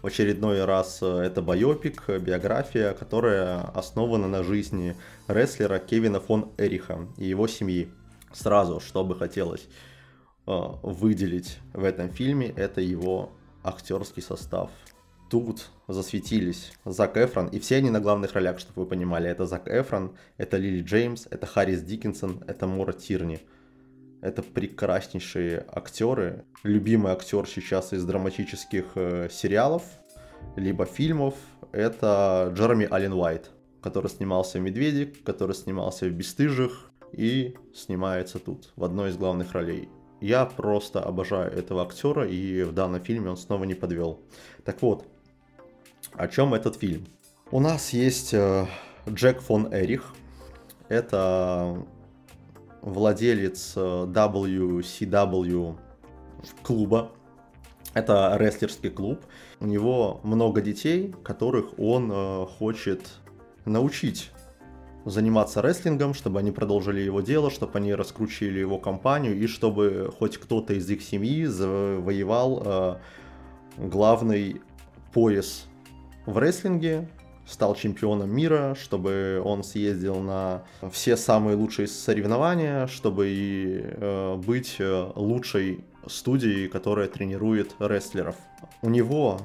в 0.00 0.06
очередной 0.06 0.64
раз 0.64 1.00
э, 1.02 1.22
это 1.24 1.42
байопик, 1.42 2.08
биография, 2.08 2.92
которая 2.92 3.62
основана 3.62 4.28
на 4.28 4.44
жизни 4.44 4.94
рестлера 5.26 5.80
Кевина 5.80 6.20
фон 6.20 6.52
Эриха 6.56 7.08
и 7.16 7.26
его 7.26 7.48
семьи 7.48 7.90
сразу, 8.32 8.80
что 8.80 9.04
бы 9.04 9.16
хотелось 9.16 9.68
э, 10.46 10.52
выделить 10.82 11.58
в 11.72 11.84
этом 11.84 12.10
фильме, 12.10 12.48
это 12.48 12.80
его 12.80 13.32
актерский 13.62 14.22
состав. 14.22 14.70
Тут 15.28 15.70
засветились 15.88 16.72
Зак 16.84 17.16
Эфрон, 17.16 17.48
и 17.48 17.58
все 17.58 17.76
они 17.76 17.90
на 17.90 18.00
главных 18.00 18.34
ролях, 18.34 18.60
чтобы 18.60 18.82
вы 18.82 18.88
понимали. 18.88 19.28
Это 19.28 19.44
Зак 19.44 19.66
Эфрон, 19.66 20.16
это 20.36 20.56
Лили 20.56 20.82
Джеймс, 20.82 21.26
это 21.30 21.46
Харрис 21.46 21.82
Диккенсон, 21.82 22.44
это 22.46 22.66
Мора 22.66 22.92
Тирни. 22.92 23.40
Это 24.22 24.42
прекраснейшие 24.42 25.64
актеры. 25.68 26.44
Любимый 26.62 27.12
актер 27.12 27.46
сейчас 27.46 27.92
из 27.92 28.04
драматических 28.04 28.84
э, 28.94 29.28
сериалов, 29.30 29.82
либо 30.56 30.86
фильмов, 30.86 31.34
это 31.72 32.52
Джереми 32.54 32.88
Аллен 32.90 33.12
Уайт, 33.12 33.50
который 33.82 34.08
снимался 34.08 34.58
в 34.58 34.62
«Медведе», 34.62 35.06
который 35.06 35.54
снимался 35.54 36.06
в 36.06 36.10
«Бестыжих», 36.10 36.90
и 37.12 37.56
снимается 37.74 38.38
тут, 38.38 38.72
в 38.76 38.84
одной 38.84 39.10
из 39.10 39.16
главных 39.16 39.52
ролей. 39.52 39.88
Я 40.20 40.46
просто 40.46 41.02
обожаю 41.02 41.52
этого 41.52 41.82
актера, 41.82 42.26
и 42.26 42.62
в 42.62 42.72
данном 42.72 43.02
фильме 43.02 43.30
он 43.30 43.36
снова 43.36 43.64
не 43.64 43.74
подвел. 43.74 44.20
Так 44.64 44.80
вот, 44.82 45.06
о 46.14 46.28
чем 46.28 46.54
этот 46.54 46.76
фильм? 46.76 47.06
У 47.50 47.60
нас 47.60 47.90
есть 47.92 48.32
э, 48.32 48.66
Джек 49.08 49.40
фон 49.40 49.72
Эрих. 49.72 50.14
Это 50.88 51.84
владелец 52.80 53.76
WCW 53.76 55.74
э, 55.74 56.46
клуба, 56.62 57.12
Это 57.94 58.36
рестлерский 58.38 58.90
клуб. 58.90 59.20
У 59.60 59.66
него 59.66 60.20
много 60.22 60.60
детей, 60.60 61.14
которых 61.22 61.78
он 61.78 62.10
э, 62.12 62.46
хочет 62.58 63.08
научить 63.64 64.30
заниматься 65.06 65.60
рестлингом, 65.60 66.14
чтобы 66.14 66.40
они 66.40 66.50
продолжили 66.50 67.00
его 67.00 67.20
дело, 67.20 67.50
чтобы 67.50 67.78
они 67.78 67.94
раскручивали 67.94 68.58
его 68.58 68.78
компанию 68.78 69.38
и 69.38 69.46
чтобы 69.46 70.12
хоть 70.18 70.36
кто-то 70.36 70.74
из 70.74 70.90
их 70.90 71.00
семьи 71.02 71.46
завоевал 71.46 72.62
э, 72.64 72.96
главный 73.78 74.60
пояс 75.12 75.66
в 76.26 76.36
рестлинге, 76.38 77.08
стал 77.46 77.76
чемпионом 77.76 78.34
мира, 78.34 78.76
чтобы 78.78 79.40
он 79.44 79.62
съездил 79.62 80.18
на 80.20 80.64
все 80.90 81.16
самые 81.16 81.56
лучшие 81.56 81.86
соревнования, 81.86 82.88
чтобы 82.88 83.28
и 83.28 83.82
э, 83.84 84.36
быть 84.44 84.76
э, 84.80 85.12
лучшей 85.14 85.84
студией, 86.08 86.68
которая 86.68 87.06
тренирует 87.06 87.76
рестлеров. 87.78 88.34
У 88.82 88.90
него 88.90 89.40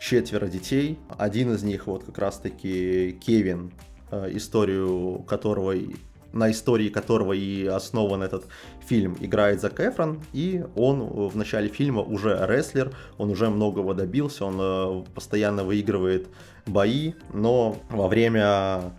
четверо 0.00 0.46
детей, 0.46 0.98
один 1.18 1.52
из 1.52 1.62
них 1.62 1.86
вот 1.86 2.04
как 2.04 2.16
раз-таки 2.16 3.12
Кевин, 3.24 3.72
историю 4.10 5.24
которого 5.26 5.74
на 6.32 6.50
истории 6.50 6.88
которого 6.88 7.32
и 7.32 7.66
основан 7.66 8.22
этот 8.22 8.44
фильм, 8.86 9.16
играет 9.20 9.60
Зак 9.60 9.80
Эфрон, 9.80 10.22
и 10.32 10.64
он 10.76 11.28
в 11.28 11.36
начале 11.36 11.68
фильма 11.68 12.02
уже 12.02 12.38
рестлер, 12.46 12.92
он 13.18 13.30
уже 13.30 13.50
многого 13.50 13.94
добился, 13.94 14.44
он 14.44 14.58
э, 14.60 15.04
постоянно 15.14 15.64
выигрывает 15.64 16.28
бои, 16.66 17.14
но 17.32 17.76
во 17.88 18.08
время 18.08 18.92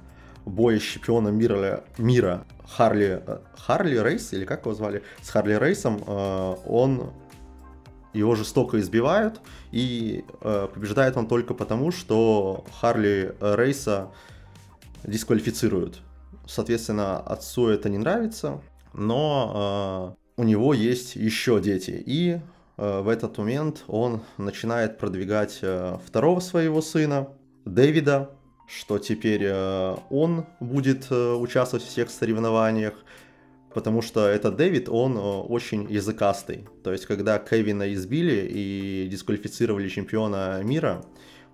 боя 0.45 0.79
с 0.79 0.83
чемпионом 0.83 1.35
мира, 1.37 1.83
мира 1.97 2.45
Харли, 2.67 3.21
э, 3.25 3.39
Харли 3.57 3.97
Рейс, 3.97 4.33
или 4.33 4.45
как 4.45 4.65
его 4.65 4.73
звали, 4.73 5.03
с 5.21 5.29
Харли 5.29 5.53
Рейсом, 5.53 6.03
он 6.07 7.11
его 8.13 8.35
жестоко 8.35 8.77
избивают, 8.79 9.39
и 9.71 10.25
побеждает 10.41 11.15
он 11.15 11.27
только 11.27 11.53
потому, 11.53 11.91
что 11.91 12.65
Харли 12.81 13.33
Рейса 13.39 14.09
дисквалифицируют. 15.03 16.01
Соответственно, 16.47 17.19
отцу 17.19 17.67
это 17.67 17.89
не 17.89 17.97
нравится, 17.97 18.61
но 18.93 20.15
э, 20.37 20.41
у 20.41 20.43
него 20.43 20.73
есть 20.73 21.15
еще 21.15 21.61
дети. 21.61 22.01
И 22.05 22.39
э, 22.77 23.01
в 23.01 23.07
этот 23.07 23.37
момент 23.37 23.83
он 23.87 24.21
начинает 24.37 24.97
продвигать 24.97 25.59
э, 25.61 25.97
второго 26.05 26.39
своего 26.39 26.81
сына, 26.81 27.29
Дэвида, 27.65 28.31
что 28.67 28.97
теперь 28.97 29.43
э, 29.43 29.95
он 30.09 30.45
будет 30.59 31.07
э, 31.11 31.33
участвовать 31.33 31.85
в 31.85 31.89
всех 31.89 32.09
соревнованиях, 32.09 32.93
потому 33.73 34.01
что 34.01 34.27
этот 34.27 34.55
Дэвид, 34.55 34.89
он 34.89 35.17
э, 35.17 35.19
очень 35.19 35.89
языкастый. 35.91 36.67
То 36.83 36.91
есть, 36.91 37.05
когда 37.05 37.37
Кевина 37.37 37.93
избили 37.93 38.49
и 38.51 39.07
дисквалифицировали 39.09 39.89
чемпиона 39.89 40.61
мира, 40.63 41.03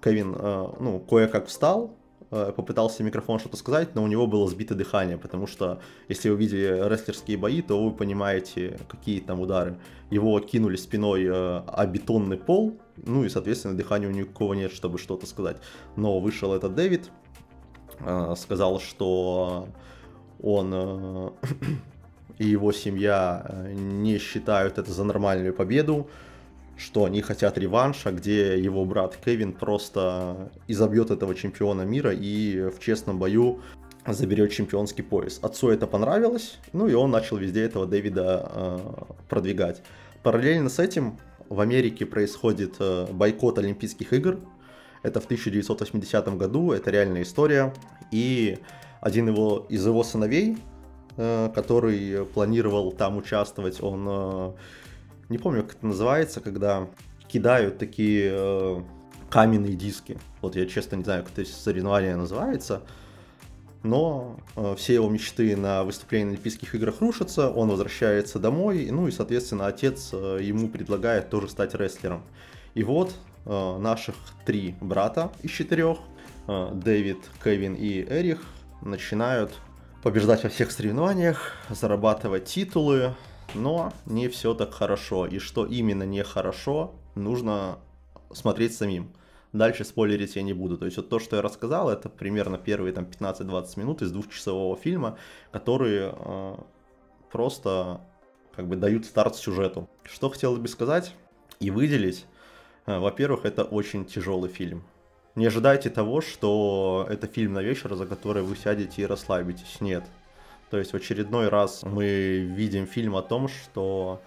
Кевин, 0.03 0.35
э, 0.37 0.67
ну, 0.79 0.99
кое-как 0.99 1.47
встал, 1.47 1.97
попытался 2.29 3.03
микрофон 3.03 3.39
что-то 3.39 3.57
сказать, 3.57 3.95
но 3.95 4.03
у 4.03 4.07
него 4.07 4.27
было 4.27 4.47
сбито 4.49 4.75
дыхание, 4.75 5.17
потому 5.17 5.47
что 5.47 5.79
если 6.09 6.29
вы 6.29 6.37
видели 6.37 6.87
рестлерские 6.89 7.37
бои, 7.37 7.61
то 7.61 7.83
вы 7.83 7.91
понимаете, 7.91 8.79
какие 8.89 9.19
там 9.21 9.39
удары. 9.39 9.77
Его 10.09 10.39
кинули 10.39 10.75
спиной 10.75 11.25
э, 11.25 11.31
о 11.31 11.85
бетонный 11.85 12.37
пол, 12.37 12.77
ну 12.97 13.23
и, 13.23 13.29
соответственно, 13.29 13.77
дыхания 13.77 14.07
у 14.09 14.11
никого 14.11 14.55
нет, 14.55 14.71
чтобы 14.71 14.97
что-то 14.97 15.25
сказать. 15.25 15.57
Но 15.95 16.19
вышел 16.19 16.53
этот 16.53 16.75
Дэвид, 16.75 17.09
э, 17.99 18.35
сказал, 18.37 18.79
что 18.79 19.67
он 20.41 20.73
и 22.37 22.45
его 22.45 22.71
семья 22.71 23.65
не 23.73 24.17
считают 24.17 24.77
это 24.77 24.91
за 24.91 25.03
нормальную 25.03 25.53
победу, 25.53 26.09
что 26.77 27.05
они 27.05 27.21
хотят 27.21 27.57
реванша, 27.57 28.11
где 28.11 28.59
его 28.59 28.85
брат 28.85 29.17
Кевин 29.17 29.53
просто 29.53 30.51
изобьет 30.67 31.11
этого 31.11 31.33
чемпиона 31.35 31.81
мира 31.81 32.13
и 32.13 32.69
в 32.69 32.79
честном 32.79 33.17
бою 33.17 33.61
заберет 34.05 34.51
чемпионский 34.51 35.03
пояс. 35.03 35.39
Отцу 35.41 35.69
это 35.69 35.87
понравилось, 35.87 36.59
ну 36.73 36.87
и 36.87 36.93
он 36.93 37.11
начал 37.11 37.37
везде 37.37 37.63
этого 37.63 37.85
Дэвида 37.85 38.51
э, 38.53 38.79
продвигать. 39.27 39.81
Параллельно 40.23 40.69
с 40.69 40.79
этим 40.79 41.17
в 41.49 41.59
Америке 41.59 42.05
происходит 42.05 42.75
э, 42.79 43.07
бойкот 43.11 43.59
Олимпийских 43.59 44.13
игр. 44.13 44.39
Это 45.03 45.19
в 45.19 45.25
1980 45.25 46.37
году, 46.37 46.71
это 46.71 46.91
реальная 46.91 47.23
история. 47.23 47.73
И 48.11 48.59
один 49.01 49.27
его, 49.27 49.65
из 49.69 49.85
его 49.85 50.03
сыновей, 50.03 50.57
э, 51.17 51.49
который 51.53 52.25
планировал 52.25 52.91
там 52.91 53.17
участвовать, 53.17 53.81
он 53.81 54.05
э, 54.09 54.51
не 55.29 55.37
помню, 55.37 55.63
как 55.63 55.75
это 55.75 55.85
называется, 55.85 56.41
когда 56.41 56.87
кидают 57.27 57.77
такие 57.77 58.31
э, 58.33 58.81
каменные 59.29 59.75
диски. 59.75 60.17
Вот 60.41 60.55
я 60.55 60.65
честно 60.65 60.95
не 60.95 61.03
знаю, 61.03 61.23
как 61.23 61.37
это 61.37 61.49
соревнование 61.49 62.15
называется. 62.15 62.83
Но 63.83 64.39
э, 64.55 64.75
все 64.77 64.95
его 64.95 65.09
мечты 65.09 65.55
на 65.55 65.83
выступление 65.83 66.27
на 66.27 66.31
Олимпийских 66.33 66.73
играх 66.75 66.99
рушатся, 67.01 67.49
он 67.49 67.69
возвращается 67.69 68.39
домой, 68.39 68.87
ну 68.91 69.07
и, 69.07 69.11
соответственно, 69.11 69.67
отец 69.67 70.09
э, 70.13 70.39
ему 70.41 70.67
предлагает 70.69 71.29
тоже 71.29 71.49
стать 71.49 71.75
рестлером. 71.75 72.23
И 72.73 72.83
вот 72.83 73.13
э, 73.45 73.77
наших 73.79 74.15
три 74.45 74.75
брата 74.81 75.31
из 75.43 75.51
четырех, 75.51 75.99
э, 76.47 76.71
Дэвид, 76.73 77.19
Кевин 77.43 77.75
и 77.75 78.01
Эрих, 78.01 78.41
начинают 78.81 79.53
побеждать 80.03 80.43
во 80.43 80.49
всех 80.49 80.71
соревнованиях, 80.71 81.53
зарабатывать 81.69 82.45
титулы, 82.45 83.15
но 83.53 83.93
не 84.05 84.27
все 84.27 84.53
так 84.53 84.73
хорошо. 84.73 85.25
И 85.25 85.39
что 85.39 85.65
именно 85.65 86.03
нехорошо, 86.03 86.95
нужно 87.15 87.79
смотреть 88.31 88.75
самим. 88.75 89.11
Дальше 89.53 89.85
спойлерить 89.85 90.35
я 90.35 90.41
не 90.41 90.53
буду. 90.53 90.77
То 90.77 90.85
есть 90.85 90.97
вот 90.97 91.09
то, 91.09 91.19
что 91.19 91.37
я 91.37 91.41
рассказал, 91.41 91.89
это 91.89 92.09
примерно 92.09 92.57
первые 92.57 92.93
там 92.93 93.05
15-20 93.05 93.79
минут 93.79 94.01
из 94.01 94.11
двухчасового 94.11 94.75
фильма, 94.75 95.17
которые 95.51 96.13
э, 96.13 96.55
просто 97.31 98.01
как 98.55 98.67
бы 98.67 98.75
дают 98.75 99.05
старт 99.05 99.35
сюжету. 99.35 99.89
Что 100.03 100.29
хотел 100.29 100.57
бы 100.57 100.67
сказать 100.67 101.13
и 101.59 101.71
выделить? 101.71 102.25
Э, 102.85 102.99
во-первых, 102.99 103.45
это 103.45 103.63
очень 103.63 104.05
тяжелый 104.05 104.49
фильм. 104.49 104.83
Не 105.35 105.45
ожидайте 105.45 105.89
того, 105.89 106.21
что 106.21 107.05
это 107.09 107.27
фильм 107.27 107.53
на 107.53 107.61
вечер, 107.61 107.93
за 107.95 108.05
который 108.05 108.41
вы 108.41 108.55
сядете 108.55 109.03
и 109.03 109.05
расслабитесь. 109.05 109.79
Нет. 109.81 110.03
То 110.69 110.77
есть 110.77 110.91
в 110.91 110.95
очередной 110.95 111.47
раз 111.49 111.83
мы 111.83 112.39
видим 112.39 112.87
фильм 112.87 113.15
о 113.15 113.21
том, 113.21 113.47
что 113.47 114.21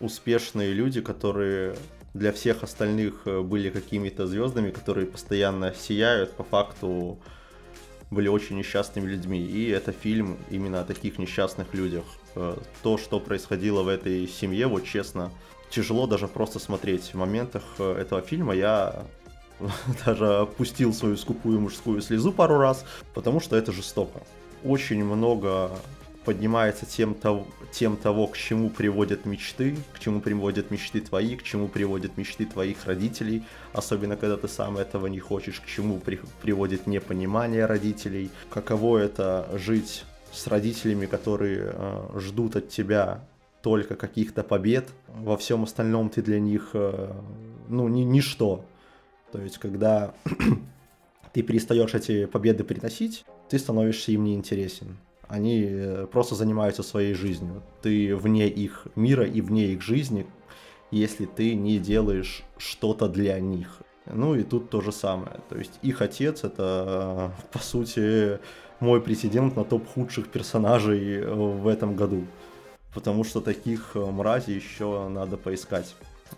успешные 0.00 0.72
люди, 0.72 1.00
которые 1.00 1.76
для 2.14 2.32
всех 2.32 2.62
остальных 2.62 3.22
э, 3.26 3.40
были 3.42 3.70
какими-то 3.70 4.26
звездами, 4.26 4.70
которые 4.70 5.06
постоянно 5.06 5.74
сияют, 5.74 6.32
по 6.32 6.44
факту 6.44 7.18
были 8.10 8.28
очень 8.28 8.56
несчастными 8.56 9.06
людьми. 9.06 9.40
И 9.40 9.68
это 9.68 9.92
фильм 9.92 10.38
именно 10.50 10.80
о 10.80 10.84
таких 10.84 11.18
несчастных 11.18 11.74
людях. 11.74 12.04
Э, 12.34 12.56
то, 12.82 12.98
что 12.98 13.20
происходило 13.20 13.82
в 13.82 13.88
этой 13.88 14.26
семье, 14.26 14.66
вот 14.66 14.84
честно, 14.84 15.30
тяжело 15.70 16.06
даже 16.06 16.26
просто 16.26 16.58
смотреть. 16.58 17.12
В 17.12 17.14
моментах 17.14 17.62
э, 17.78 17.98
этого 18.00 18.20
фильма 18.20 18.54
я 18.54 19.04
даже 20.06 20.38
опустил 20.38 20.92
свою 20.92 21.16
скупую 21.16 21.60
мужскую 21.60 22.00
слезу 22.00 22.32
пару 22.32 22.58
раз, 22.58 22.84
потому 23.14 23.40
что 23.40 23.56
это 23.56 23.72
жестоко 23.72 24.22
очень 24.64 25.04
много 25.04 25.70
поднимается 26.24 26.86
тем 26.86 27.14
того, 27.14 27.46
тем 27.70 27.96
того, 27.96 28.26
к 28.26 28.36
чему 28.36 28.68
приводят 28.68 29.26
мечты, 29.26 29.76
к 29.92 30.00
чему 30.00 30.20
приводят 30.20 30.70
мечты 30.72 31.00
твои, 31.00 31.36
к 31.36 31.44
чему 31.44 31.68
приводят 31.68 32.16
мечты 32.16 32.46
твоих 32.46 32.84
родителей, 32.84 33.44
особенно 33.72 34.16
когда 34.16 34.36
ты 34.36 34.48
сам 34.48 34.76
этого 34.76 35.06
не 35.06 35.20
хочешь, 35.20 35.60
к 35.60 35.66
чему 35.66 36.00
при, 36.00 36.18
приводит 36.42 36.88
непонимание 36.88 37.64
родителей, 37.64 38.30
каково 38.50 38.98
это 38.98 39.48
жить 39.54 40.04
с 40.32 40.48
родителями, 40.48 41.06
которые 41.06 41.72
э, 41.72 42.18
ждут 42.18 42.56
от 42.56 42.68
тебя 42.70 43.24
только 43.62 43.94
каких-то 43.94 44.42
побед, 44.42 44.88
во 45.08 45.36
всем 45.36 45.62
остальном 45.62 46.08
ты 46.08 46.22
для 46.22 46.40
них, 46.40 46.70
э, 46.74 47.12
ну, 47.68 47.88
ни, 47.88 48.02
ничто. 48.02 48.64
То 49.32 49.40
есть, 49.40 49.58
когда 49.58 50.14
ты 51.32 51.42
перестаешь 51.42 51.94
эти 51.94 52.26
победы 52.26 52.64
приносить, 52.64 53.24
ты 53.48 53.58
становишься 53.58 54.12
им 54.12 54.24
неинтересен. 54.24 54.96
Они 55.28 55.64
э, 55.68 56.06
просто 56.10 56.34
занимаются 56.34 56.82
своей 56.82 57.14
жизнью. 57.14 57.62
Ты 57.82 58.14
вне 58.14 58.48
их 58.48 58.86
мира 58.94 59.24
и 59.24 59.40
вне 59.40 59.66
их 59.72 59.82
жизни, 59.82 60.26
если 60.90 61.26
ты 61.26 61.54
не 61.54 61.78
делаешь 61.78 62.42
что-то 62.58 63.08
для 63.08 63.38
них. 63.40 63.82
Ну 64.06 64.36
и 64.36 64.44
тут 64.44 64.70
то 64.70 64.80
же 64.80 64.92
самое. 64.92 65.40
То 65.48 65.58
есть 65.58 65.72
их 65.82 66.00
отец 66.00 66.44
это, 66.44 67.32
э, 67.36 67.42
по 67.52 67.58
сути, 67.58 68.38
мой 68.78 69.00
претендент 69.00 69.56
на 69.56 69.64
топ 69.64 69.88
худших 69.88 70.28
персонажей 70.28 71.16
э, 71.16 71.34
в 71.34 71.66
этом 71.66 71.96
году. 71.96 72.24
Потому 72.94 73.24
что 73.24 73.40
таких 73.40 73.94
мразей 73.94 74.54
еще 74.54 75.08
надо 75.08 75.36
поискать. 75.36 75.94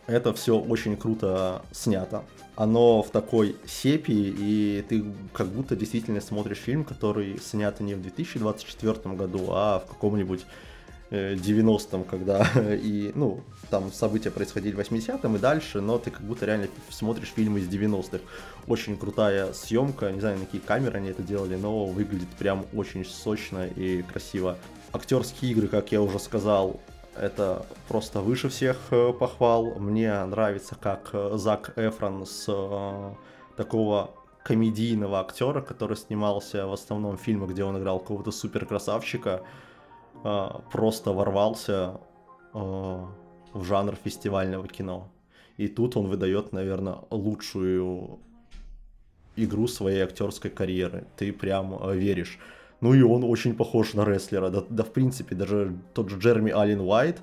Это 0.06 0.32
все 0.32 0.58
очень 0.58 0.96
круто 0.96 1.62
снято. 1.70 2.24
Оно 2.56 3.02
в 3.02 3.10
такой 3.10 3.56
сепии, 3.66 4.34
и 4.36 4.84
ты 4.88 5.04
как 5.32 5.48
будто 5.48 5.76
действительно 5.76 6.20
смотришь 6.20 6.58
фильм, 6.58 6.84
который 6.84 7.38
снят 7.38 7.78
не 7.80 7.94
в 7.94 8.02
2024 8.02 9.14
году, 9.14 9.48
а 9.50 9.80
в 9.80 9.86
каком-нибудь 9.88 10.44
90-м, 11.10 12.04
когда 12.04 12.46
и, 12.74 13.12
ну, 13.14 13.40
там 13.70 13.92
события 13.92 14.30
происходили 14.30 14.74
в 14.74 14.80
80-м 14.80 15.36
и 15.36 15.38
дальше, 15.38 15.80
но 15.80 15.98
ты 15.98 16.10
как 16.10 16.22
будто 16.22 16.46
реально 16.46 16.68
смотришь 16.90 17.32
фильмы 17.34 17.60
из 17.60 17.68
90-х. 17.68 18.20
Очень 18.66 18.96
крутая 18.96 19.52
съемка, 19.52 20.10
не 20.10 20.20
знаю, 20.20 20.38
на 20.38 20.44
какие 20.44 20.60
камеры 20.60 20.98
они 20.98 21.10
это 21.10 21.22
делали, 21.22 21.56
но 21.56 21.86
выглядит 21.86 22.28
прям 22.38 22.66
очень 22.74 23.04
сочно 23.04 23.66
и 23.66 24.02
красиво. 24.02 24.58
Актерские 24.92 25.52
игры, 25.52 25.68
как 25.68 25.92
я 25.92 26.02
уже 26.02 26.18
сказал, 26.18 26.80
это 27.20 27.66
просто 27.88 28.20
выше 28.20 28.48
всех 28.48 28.76
э, 28.90 29.12
похвал. 29.12 29.74
Мне 29.78 30.24
нравится, 30.24 30.76
как 30.80 31.10
э, 31.12 31.32
Зак 31.36 31.72
Эфрон 31.76 32.26
с 32.26 32.46
э, 32.48 33.14
такого 33.56 34.10
комедийного 34.44 35.20
актера, 35.20 35.60
который 35.60 35.96
снимался 35.96 36.66
в 36.66 36.72
основном 36.72 37.18
в 37.18 37.20
фильмах, 37.20 37.50
где 37.50 37.64
он 37.64 37.78
играл 37.78 37.98
какого-то 38.00 38.30
супер 38.30 38.64
красавчика, 38.64 39.42
просто 40.72 41.12
ворвался 41.12 42.00
в 42.54 43.64
жанр 43.64 43.94
фестивального 44.02 44.66
кино. 44.66 45.10
И 45.58 45.68
тут 45.68 45.98
он 45.98 46.06
выдает, 46.06 46.52
наверное, 46.52 46.96
лучшую 47.10 48.20
игру 49.36 49.68
своей 49.68 50.00
актерской 50.00 50.50
карьеры. 50.50 51.04
Ты 51.16 51.30
прям 51.30 51.78
веришь. 51.92 52.38
Ну 52.80 52.94
и 52.94 53.02
он 53.02 53.24
очень 53.24 53.54
похож 53.54 53.94
на 53.94 54.04
рестлера. 54.04 54.50
Да, 54.50 54.62
да 54.68 54.84
в 54.84 54.92
принципе, 54.92 55.34
даже 55.34 55.76
тот 55.94 56.10
же 56.10 56.18
Джереми 56.18 56.52
Аллен 56.52 56.80
Уайт 56.80 57.20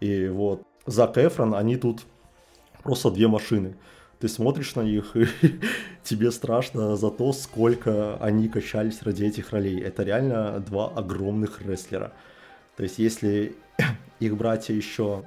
и 0.00 0.28
вот 0.28 0.62
Зак 0.86 1.18
Эфрон, 1.18 1.54
они 1.54 1.76
тут 1.76 2.02
просто 2.82 3.10
две 3.10 3.28
машины. 3.28 3.76
Ты 4.20 4.28
смотришь 4.28 4.74
на 4.76 4.82
них, 4.82 5.16
и 5.16 5.26
тебе 6.04 6.30
страшно 6.30 6.96
за 6.96 7.10
то, 7.10 7.32
сколько 7.32 8.16
они 8.18 8.48
качались 8.48 9.02
ради 9.02 9.24
этих 9.24 9.50
ролей. 9.50 9.80
Это 9.80 10.04
реально 10.04 10.60
два 10.60 10.88
огромных 10.88 11.62
рестлера. 11.62 12.12
То 12.76 12.84
есть, 12.84 12.98
если 12.98 13.56
их 14.20 14.36
братья 14.36 14.74
еще... 14.74 15.24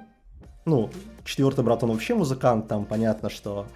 Ну, 0.66 0.90
четвертый 1.26 1.64
брат, 1.64 1.84
он 1.84 1.92
вообще 1.92 2.16
музыкант, 2.16 2.68
там 2.68 2.86
понятно, 2.86 3.30
что 3.30 3.68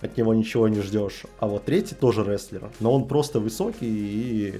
от 0.00 0.16
него 0.16 0.34
ничего 0.34 0.68
не 0.68 0.80
ждешь. 0.80 1.22
А 1.40 1.48
вот 1.48 1.64
третий 1.64 1.94
тоже 1.94 2.22
рестлер, 2.22 2.70
но 2.80 2.92
он 2.92 3.08
просто 3.08 3.40
высокий 3.40 3.88
и 3.88 4.54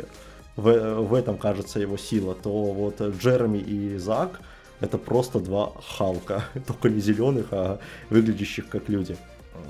в, 0.57 1.01
в 1.03 1.15
этом, 1.15 1.39
кажется, 1.39 1.81
его 1.81 1.97
сила, 1.97 2.35
то 2.35 2.51
вот 2.51 3.01
Джереми 3.01 3.59
и 3.59 3.97
Зак 3.99 4.41
это 4.81 4.99
просто 4.99 5.41
два 5.41 5.73
Халка, 5.97 6.45
только 6.67 6.89
не 6.89 7.01
зеленых, 7.01 7.47
а 7.51 7.79
выглядящих 8.11 8.69
как 8.69 8.89
люди. 8.89 9.17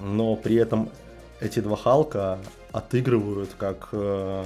Но 0.03 0.37
при 0.37 0.57
этом 0.57 0.91
эти 1.41 1.61
два 1.61 1.77
Халка 1.77 2.39
отыгрывают 2.73 3.51
как, 3.59 3.89
э, 3.93 4.45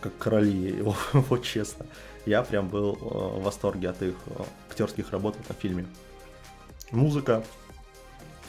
как 0.00 0.16
короли, 0.18 0.82
вот 1.12 1.42
честно. 1.42 1.86
Я 2.24 2.42
прям 2.42 2.68
был 2.68 2.94
э, 2.94 2.96
в 2.98 3.42
восторге 3.42 3.90
от 3.90 4.02
их 4.02 4.14
э, 4.26 4.42
актерских 4.70 5.10
работ 5.10 5.36
в 5.36 5.40
этом 5.40 5.56
фильме. 5.56 5.86
Музыка 6.92 7.42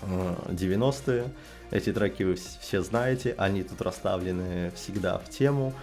90-е, 0.04 1.26
эти 1.71 1.91
треки 1.91 2.21
вы 2.21 2.36
все 2.36 2.84
знаете, 2.84 3.34
они 3.39 3.63
тут 3.63 3.82
расставлены 3.82 4.71
всегда 4.76 5.17
в 5.17 5.28
тему. 5.30 5.73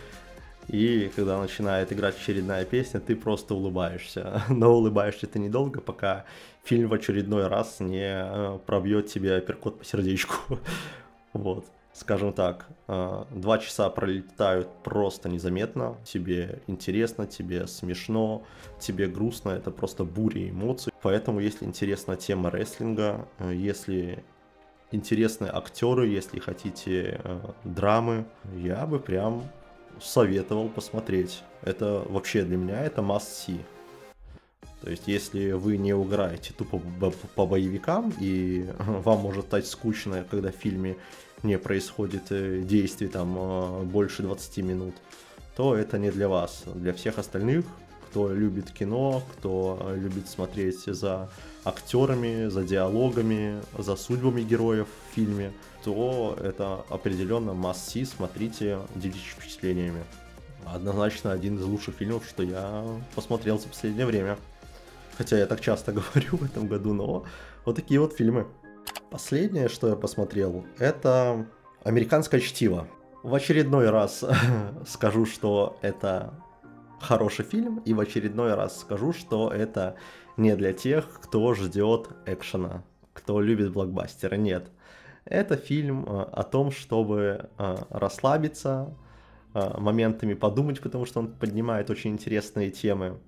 И 0.68 1.11
когда 1.14 1.40
начинает 1.40 1.92
играть 1.92 2.16
очередная 2.16 2.64
песня, 2.64 3.00
ты 3.00 3.16
просто 3.16 3.55
улыбаешься. 3.55 4.42
Но 4.48 4.74
улыбаешься 4.74 5.27
ты 5.27 5.38
недолго, 5.38 5.81
пока 5.81 6.24
фильм 6.62 6.88
в 6.88 6.94
очередной 6.94 7.48
раз 7.48 7.81
не 7.81 8.05
э, 8.05 8.59
пробьет 8.66 9.07
тебе 9.09 9.37
апперкот 9.37 9.79
по 9.79 9.85
сердечку. 9.85 10.59
Вот, 11.33 11.66
скажем 11.92 12.33
так, 12.33 12.68
э, 12.87 13.24
два 13.33 13.59
часа 13.59 13.90
пролетают 13.90 14.68
просто 14.85 15.29
незаметно. 15.29 15.96
Тебе 16.05 16.61
интересно, 16.68 17.27
тебе 17.27 17.66
смешно, 17.66 18.44
тебе 18.79 19.09
грустно, 19.09 19.50
это 19.50 19.72
просто 19.72 20.05
буря 20.05 20.48
эмоций. 20.48 20.92
Поэтому, 21.03 21.40
если 21.40 21.64
интересна 21.64 22.14
тема 22.14 22.53
рестлинга, 22.53 23.27
э, 23.40 23.53
если 23.53 24.22
интересны 24.92 25.48
актеры, 25.53 26.07
если 26.07 26.38
хотите 26.38 27.20
драмы, 27.64 28.27
я 28.55 28.87
бы 28.87 29.00
прям 29.00 29.42
советовал 30.00 30.68
посмотреть. 30.68 31.42
Это 31.62 32.04
вообще 32.09 32.42
для 32.42 32.57
меня 32.57 32.83
это 32.83 33.00
must 33.02 33.46
see. 33.46 33.61
То 34.83 34.90
есть, 34.90 35.04
если 35.07 35.52
вы 35.52 35.78
не 35.78 35.94
угораете 35.94 36.52
тупо 36.52 36.80
по 37.35 37.46
боевикам, 37.46 38.12
и 38.20 38.68
вам 38.78 39.20
может 39.20 39.46
стать 39.46 39.66
скучно, 39.66 40.26
когда 40.30 40.50
в 40.50 40.57
фильме 40.57 40.96
не 41.42 41.59
происходит 41.59 42.30
э, 42.30 42.61
действий 42.61 43.09
там 43.09 43.35
э, 43.38 43.83
больше 43.85 44.22
20 44.22 44.59
минут, 44.59 44.94
то 45.57 45.74
это 45.74 45.98
не 45.98 46.11
для 46.11 46.28
вас. 46.28 46.64
Для 46.74 46.92
всех 46.92 47.18
остальных, 47.18 47.64
кто 48.11 48.33
любит 48.33 48.70
кино, 48.70 49.22
кто 49.37 49.92
любит 49.94 50.28
смотреть 50.28 50.85
за 50.85 51.30
актерами, 51.64 52.48
за 52.48 52.62
диалогами, 52.62 53.61
за 53.78 53.96
судьбами 53.96 54.42
героев 54.42 54.88
фильме, 55.14 55.53
то 55.85 56.37
это 56.42 56.85
определенно 56.88 57.50
must 57.50 58.05
смотрите, 58.05 58.79
делитесь 58.94 59.35
впечатлениями. 59.37 60.05
Однозначно 60.66 61.33
один 61.33 61.59
из 61.59 61.64
лучших 61.64 61.96
фильмов, 61.96 62.24
что 62.27 62.42
я 62.42 62.85
посмотрел 63.14 63.59
за 63.59 63.68
последнее 63.68 64.07
время. 64.07 64.38
Хотя 65.16 65.38
я 65.38 65.46
так 65.46 65.61
часто 65.61 65.92
говорю 65.92 66.37
в 66.37 66.44
этом 66.44 66.66
году, 66.66 66.92
но 66.92 67.24
вот 67.64 67.77
такие 67.77 68.00
вот 68.00 68.14
фильмы. 68.14 68.46
Последнее, 69.11 69.68
что 69.68 69.88
я 69.88 69.96
посмотрел, 69.96 70.64
это 70.79 71.46
«Американское 71.85 72.40
чтиво». 72.40 72.88
В 73.22 73.35
очередной 73.35 73.90
раз 73.90 74.24
скажу, 74.87 75.24
что 75.24 75.79
это 75.83 76.35
хороший 77.00 77.44
фильм, 77.44 77.79
и 77.85 77.94
в 77.94 78.00
очередной 78.00 78.55
раз 78.55 78.81
скажу, 78.81 79.12
что 79.12 79.50
это 79.50 79.96
не 80.37 80.57
для 80.57 80.72
тех, 80.72 81.07
кто 81.22 81.55
ждет 81.55 82.09
экшена, 82.27 82.83
кто 83.12 83.40
любит 83.40 83.72
блокбастеры. 83.72 84.37
Нет, 84.37 84.68
это 85.24 85.56
фильм 85.56 86.04
э, 86.04 86.22
о 86.22 86.42
том, 86.42 86.70
чтобы 86.70 87.48
э, 87.58 87.76
расслабиться, 87.90 88.94
э, 89.54 89.80
моментами 89.80 90.34
подумать, 90.34 90.80
потому 90.80 91.06
что 91.06 91.20
он 91.20 91.28
поднимает 91.28 91.90
очень 91.90 92.10
интересные 92.12 92.70
темы, 92.70 93.18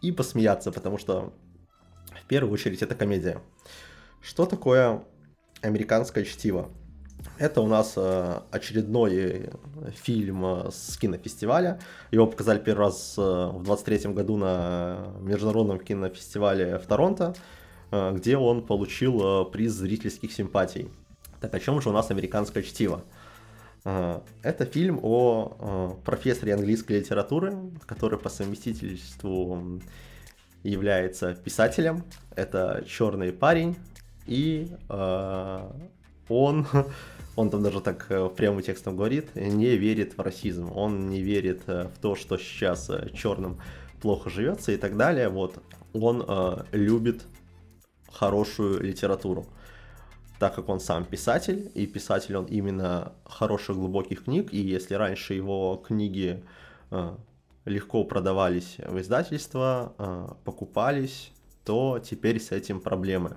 и 0.00 0.10
посмеяться, 0.10 0.72
потому 0.72 0.98
что 0.98 1.32
в 2.24 2.26
первую 2.26 2.52
очередь 2.52 2.82
это 2.82 2.96
комедия. 2.96 3.40
Что 4.20 4.46
такое 4.46 5.04
американское 5.60 6.24
чтиво? 6.24 6.68
Это 7.38 7.60
у 7.60 7.68
нас 7.68 7.96
очередной 8.50 9.50
фильм 9.92 10.44
с 10.72 10.98
кинофестиваля. 10.98 11.78
Его 12.10 12.26
показали 12.26 12.58
первый 12.58 12.86
раз 12.86 13.16
в 13.16 13.62
23 13.62 14.12
году 14.12 14.36
на 14.36 15.12
международном 15.20 15.78
кинофестивале 15.78 16.78
в 16.78 16.86
Торонто. 16.86 17.34
Э, 17.92 18.12
где 18.14 18.36
он 18.38 18.62
получил 18.62 19.20
э, 19.22 19.50
приз 19.50 19.72
зрительских 19.72 20.32
симпатий. 20.32 20.88
Так 21.40 21.54
о 21.54 21.60
чем 21.60 21.80
же 21.82 21.90
у 21.90 21.92
нас 21.92 22.10
американское 22.10 22.62
чтиво? 22.62 23.04
Э, 23.84 24.20
это 24.42 24.64
фильм 24.64 24.98
о 25.02 25.98
профессоре 26.04 26.54
английской 26.54 27.00
литературы, 27.00 27.54
который 27.86 28.18
по 28.18 28.30
совместительству 28.30 29.80
является 30.62 31.34
писателем. 31.34 32.04
Это 32.34 32.82
черный 32.88 33.30
парень, 33.30 33.76
и 34.26 34.68
он, 34.88 35.26
он 37.36 37.50
там 37.50 37.62
даже 37.62 37.80
так 37.82 38.06
прямым 38.36 38.62
текстом 38.62 38.96
говорит, 38.96 39.34
не 39.34 39.76
верит 39.76 40.16
в 40.16 40.20
расизм, 40.22 40.72
он 40.74 41.10
не 41.10 41.20
верит 41.20 41.66
в 41.66 41.90
то, 42.00 42.14
что 42.14 42.38
сейчас 42.38 42.90
черным 43.12 43.58
плохо 44.00 44.30
живется 44.30 44.72
и 44.72 44.76
так 44.78 44.96
далее. 44.96 45.28
Вот 45.28 45.58
он 45.92 46.24
любит 46.70 47.24
хорошую 48.12 48.82
литературу. 48.82 49.46
Так 50.38 50.56
как 50.56 50.68
он 50.68 50.80
сам 50.80 51.04
писатель, 51.04 51.70
и 51.74 51.86
писатель 51.86 52.36
он 52.36 52.46
именно 52.46 53.12
хороших 53.24 53.76
глубоких 53.76 54.24
книг, 54.24 54.52
и 54.52 54.58
если 54.58 54.94
раньше 54.94 55.34
его 55.34 55.76
книги 55.86 56.42
э, 56.90 57.14
легко 57.64 58.04
продавались 58.04 58.76
в 58.78 59.00
издательство, 59.00 59.92
э, 59.98 60.28
покупались, 60.44 61.30
то 61.64 62.00
теперь 62.00 62.40
с 62.40 62.50
этим 62.50 62.80
проблемы. 62.80 63.36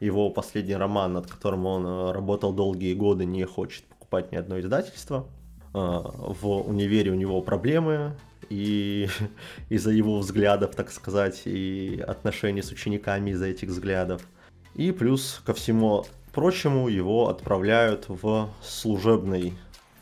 Его 0.00 0.28
последний 0.28 0.74
роман, 0.74 1.12
над 1.12 1.28
которым 1.28 1.66
он 1.66 1.86
э, 1.86 2.12
работал 2.12 2.52
долгие 2.52 2.94
годы, 2.94 3.24
не 3.24 3.44
хочет 3.44 3.84
покупать 3.84 4.32
ни 4.32 4.36
одно 4.36 4.58
издательство. 4.58 5.26
В 5.72 6.68
универе 6.68 7.10
у 7.10 7.16
него 7.16 7.42
проблемы, 7.42 8.16
и 8.50 9.08
из-за 9.68 9.90
его 9.90 10.18
взглядов, 10.18 10.74
так 10.74 10.90
сказать, 10.90 11.42
и 11.44 12.02
отношений 12.06 12.62
с 12.62 12.70
учениками 12.70 13.30
из-за 13.30 13.46
этих 13.46 13.68
взглядов. 13.68 14.26
И 14.74 14.92
плюс 14.92 15.40
ко 15.44 15.54
всему 15.54 16.04
прочему 16.32 16.88
его 16.88 17.28
отправляют 17.28 18.06
в 18.08 18.50
служебный, 18.62 19.54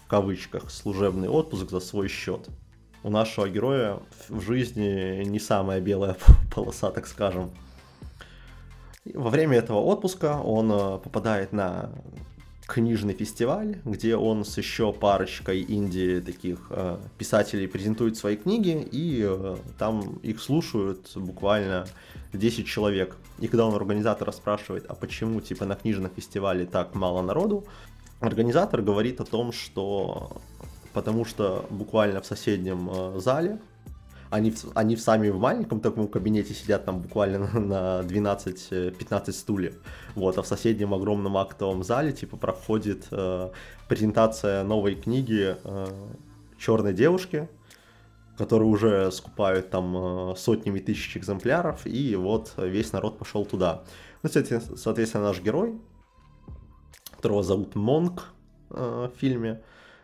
в 0.05 0.09
кавычках, 0.09 0.71
служебный 0.71 1.29
отпуск 1.29 1.71
за 1.71 1.81
свой 1.81 2.09
счет. 2.09 2.49
У 3.03 3.11
нашего 3.11 3.49
героя 3.49 3.99
в 4.29 4.41
жизни 4.41 5.25
не 5.25 5.41
самая 5.41 5.81
белая 5.81 6.17
полоса, 6.55 6.91
так 6.91 7.07
скажем. 7.07 7.51
во 9.13 9.29
время 9.29 9.59
этого 9.59 9.79
отпуска 9.79 10.41
он 10.41 10.71
э, 10.73 10.99
попадает 10.99 11.53
на 11.53 11.91
книжный 12.67 13.15
фестиваль, 13.15 13.79
где 13.85 14.17
он 14.17 14.45
с 14.45 14.57
еще 14.57 14.93
парочкой 14.93 15.65
инди 15.69 16.21
таких 16.21 16.59
э, 16.71 16.99
писателей 17.19 17.67
презентует 17.67 18.17
свои 18.17 18.37
книги, 18.37 18.87
и 18.93 19.23
э, 19.25 19.57
там 19.79 20.19
их 20.23 20.41
слушают 20.41 21.11
буквально 21.15 21.87
10 22.33 22.67
человек. 22.67 23.17
И 23.41 23.49
когда 23.49 23.67
он 23.67 23.75
организатора 23.75 24.33
спрашивает, 24.33 24.87
а 24.89 24.95
почему 24.95 25.41
типа 25.41 25.65
на 25.65 25.75
книжном 25.75 26.11
фестивале 26.15 26.65
так 26.67 26.95
мало 26.95 27.23
народу, 27.23 27.65
организатор 28.21 28.81
говорит 28.83 29.21
о 29.21 29.25
том, 29.25 29.53
что 29.53 30.41
потому 30.93 31.25
что 31.25 31.67
буквально 31.71 32.21
в 32.21 32.27
соседнем 32.27 32.89
э, 32.91 33.21
зале 33.21 33.59
они, 34.33 34.55
они 34.75 34.97
сами 34.97 35.29
в 35.29 35.39
маленьком 35.39 35.81
таком 35.81 36.09
кабинете 36.09 36.55
сидят 36.55 36.87
там 36.87 37.01
буквально 37.01 37.39
на 37.61 38.01
12-15 38.01 39.33
стульев. 39.33 39.75
Вот, 40.15 40.39
а 40.39 40.43
в 40.43 40.47
соседнем 40.47 40.95
огромном 40.95 41.37
актовом 41.37 41.85
зале 41.85 42.13
типа 42.13 42.37
проходит 42.39 43.07
э, 43.11 43.51
презентация 43.89 44.65
новой 44.65 44.95
книги 44.95 45.57
э, 45.63 45.87
Черной 46.59 46.95
девушки, 46.95 47.49
которую 48.39 48.71
уже 48.71 49.13
скупают 49.13 49.69
там 49.71 49.97
э, 49.97 50.37
сотнями 50.37 50.79
тысяч 50.79 51.17
экземпляров, 51.17 51.87
и 51.87 52.17
вот 52.17 52.55
весь 52.57 52.93
народ 52.93 53.19
пошел 53.19 53.45
туда. 53.45 53.83
Ну, 54.23 54.31
соответственно, 54.31 55.25
наш 55.25 55.43
герой, 55.43 55.79
которого 57.17 57.43
зовут 57.43 57.75
Монк 57.75 58.29
э, 58.71 59.11
в 59.15 59.19
фильме, 59.19 59.61
Э, 59.61 59.61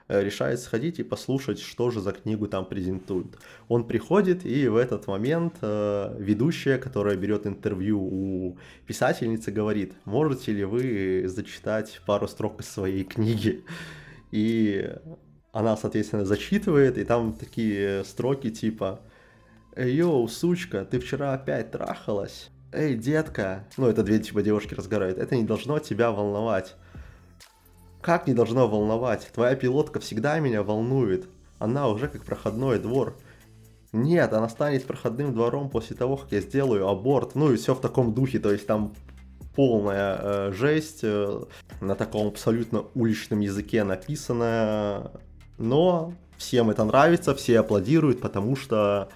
решает 0.09 0.61
сходить 0.61 0.99
и 0.99 1.03
послушать, 1.03 1.61
что 1.61 1.91
же 1.91 2.01
за 2.01 2.13
книгу 2.13 2.49
там 2.49 2.65
презентуют. 2.65 3.37
Он 3.69 3.87
приходит, 3.87 4.47
и 4.47 4.69
в 4.69 4.77
этот 4.77 5.07
момент 5.07 5.57
э, 5.61 6.17
ведущая, 6.19 6.79
которая 6.79 7.17
берет 7.17 7.47
интервью 7.47 8.01
у 8.01 8.59
писательницы, 8.87 9.51
говорит, 9.51 9.95
можете 10.05 10.53
ли 10.53 10.65
вы 10.65 11.25
зачитать 11.27 12.01
пару 12.07 12.27
строк 12.27 12.61
из 12.61 12.69
своей 12.69 13.05
книги? 13.05 13.65
И 14.31 14.91
она, 15.53 15.77
соответственно, 15.77 16.25
зачитывает, 16.25 16.99
и 16.99 17.05
там 17.05 17.33
такие 17.33 18.05
строки 18.05 18.51
типа 18.51 19.01
«Йоу, 19.77 20.29
сучка, 20.29 20.85
ты 20.85 20.99
вчера 20.99 21.35
опять 21.35 21.71
трахалась?» 21.71 22.51
«Эй, 22.73 22.97
детка!» 22.97 23.67
Ну, 23.77 23.87
это 23.87 24.03
две 24.03 24.19
типа 24.19 24.43
девушки 24.43 24.75
разговаривают. 24.75 25.19
«Это 25.19 25.37
не 25.37 25.45
должно 25.45 25.79
тебя 25.79 26.11
волновать. 26.11 26.75
Как 28.01 28.27
не 28.27 28.35
должно 28.35 28.69
волновать? 28.69 29.29
Твоя 29.35 29.57
пилотка 29.57 30.01
всегда 30.01 30.39
меня 30.39 30.63
волнует. 30.63 31.29
Она 31.59 31.89
уже 31.89 32.09
как 32.09 32.25
проходной 32.25 32.79
двор. 32.79 33.17
Нет, 33.93 34.33
она 34.33 34.49
станет 34.49 34.87
проходным 34.87 35.33
двором 35.33 35.71
после 35.71 35.97
того, 35.97 36.17
как 36.17 36.31
я 36.33 36.41
сделаю 36.41 36.89
аборт. 36.89 37.35
Ну 37.35 37.53
и 37.53 37.57
все 37.57 37.75
в 37.75 37.81
таком 37.81 38.15
духе, 38.15 38.39
то 38.39 38.53
есть 38.53 38.67
там 38.67 38.95
полная 39.55 40.19
э, 40.21 40.53
жесть, 40.53 41.01
э, 41.03 41.43
на 41.81 41.97
таком 41.97 42.29
абсолютно 42.29 42.85
уличном 42.95 43.41
языке 43.41 43.83
написанная. 43.83 45.11
Но 45.57 46.15
всем 46.37 46.71
это 46.71 46.85
нравится, 46.85 47.35
все 47.35 47.59
аплодируют, 47.59 48.21
потому 48.21 48.55
что 48.55 49.09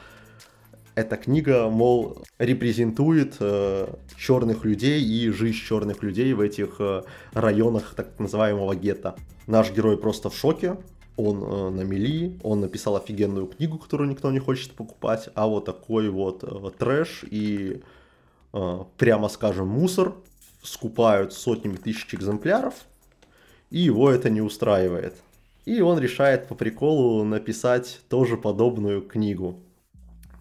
эта 0.94 1.16
книга, 1.16 1.68
мол, 1.68 2.18
репрезентует 2.38 3.36
э, 3.40 3.94
черных 4.16 4.64
людей 4.64 5.02
и 5.02 5.30
жизнь 5.30 5.56
черных 5.56 6.02
людей 6.02 6.32
в 6.34 6.40
этих 6.40 6.76
э, 6.80 7.02
районах 7.32 7.94
так 7.96 8.18
называемого 8.18 8.74
гетто. 8.74 9.16
Наш 9.46 9.72
герой 9.72 9.96
просто 9.96 10.28
в 10.28 10.36
шоке, 10.36 10.76
он 11.16 11.42
э, 11.42 11.70
на 11.70 11.80
мели, 11.82 12.38
он 12.42 12.60
написал 12.60 12.96
офигенную 12.96 13.46
книгу, 13.46 13.78
которую 13.78 14.10
никто 14.10 14.30
не 14.30 14.38
хочет 14.38 14.72
покупать, 14.72 15.28
а 15.34 15.46
вот 15.46 15.64
такой 15.64 16.10
вот 16.10 16.44
э, 16.44 16.70
трэш 16.78 17.24
и, 17.30 17.82
э, 18.52 18.78
прямо 18.98 19.28
скажем, 19.28 19.68
мусор 19.68 20.14
скупают 20.62 21.32
сотнями 21.32 21.76
тысяч 21.76 22.14
экземпляров, 22.14 22.74
и 23.70 23.80
его 23.80 24.10
это 24.10 24.30
не 24.30 24.40
устраивает. 24.40 25.14
И 25.64 25.80
он 25.80 25.98
решает 25.98 26.48
по 26.48 26.54
приколу 26.54 27.24
написать 27.24 28.00
тоже 28.08 28.36
подобную 28.36 29.00
книгу. 29.00 29.58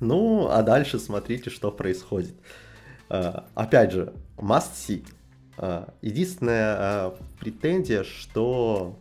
Ну, 0.02 0.50
а 0.50 0.64
дальше 0.64 1.00
смотрите, 1.00 1.52
что 1.52 1.72
происходит. 1.72 2.34
Uh, 3.08 3.44
опять 3.54 3.92
же, 3.92 4.14
must 4.36 4.72
see. 4.74 5.06
Uh, 5.58 5.94
единственная 6.02 6.76
uh, 6.76 7.24
претензия, 7.40 8.04
что 8.04 8.98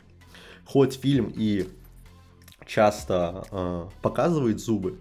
хоть 0.67 1.01
фильм 1.01 1.33
и 1.35 1.69
часто 2.67 3.89
показывает 4.03 4.61
зубы, 4.61 5.01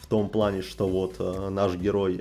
в 0.00 0.06
том 0.08 0.28
плане, 0.28 0.62
что 0.62 0.88
вот 0.88 1.20
наш 1.52 1.76
герой 1.76 2.20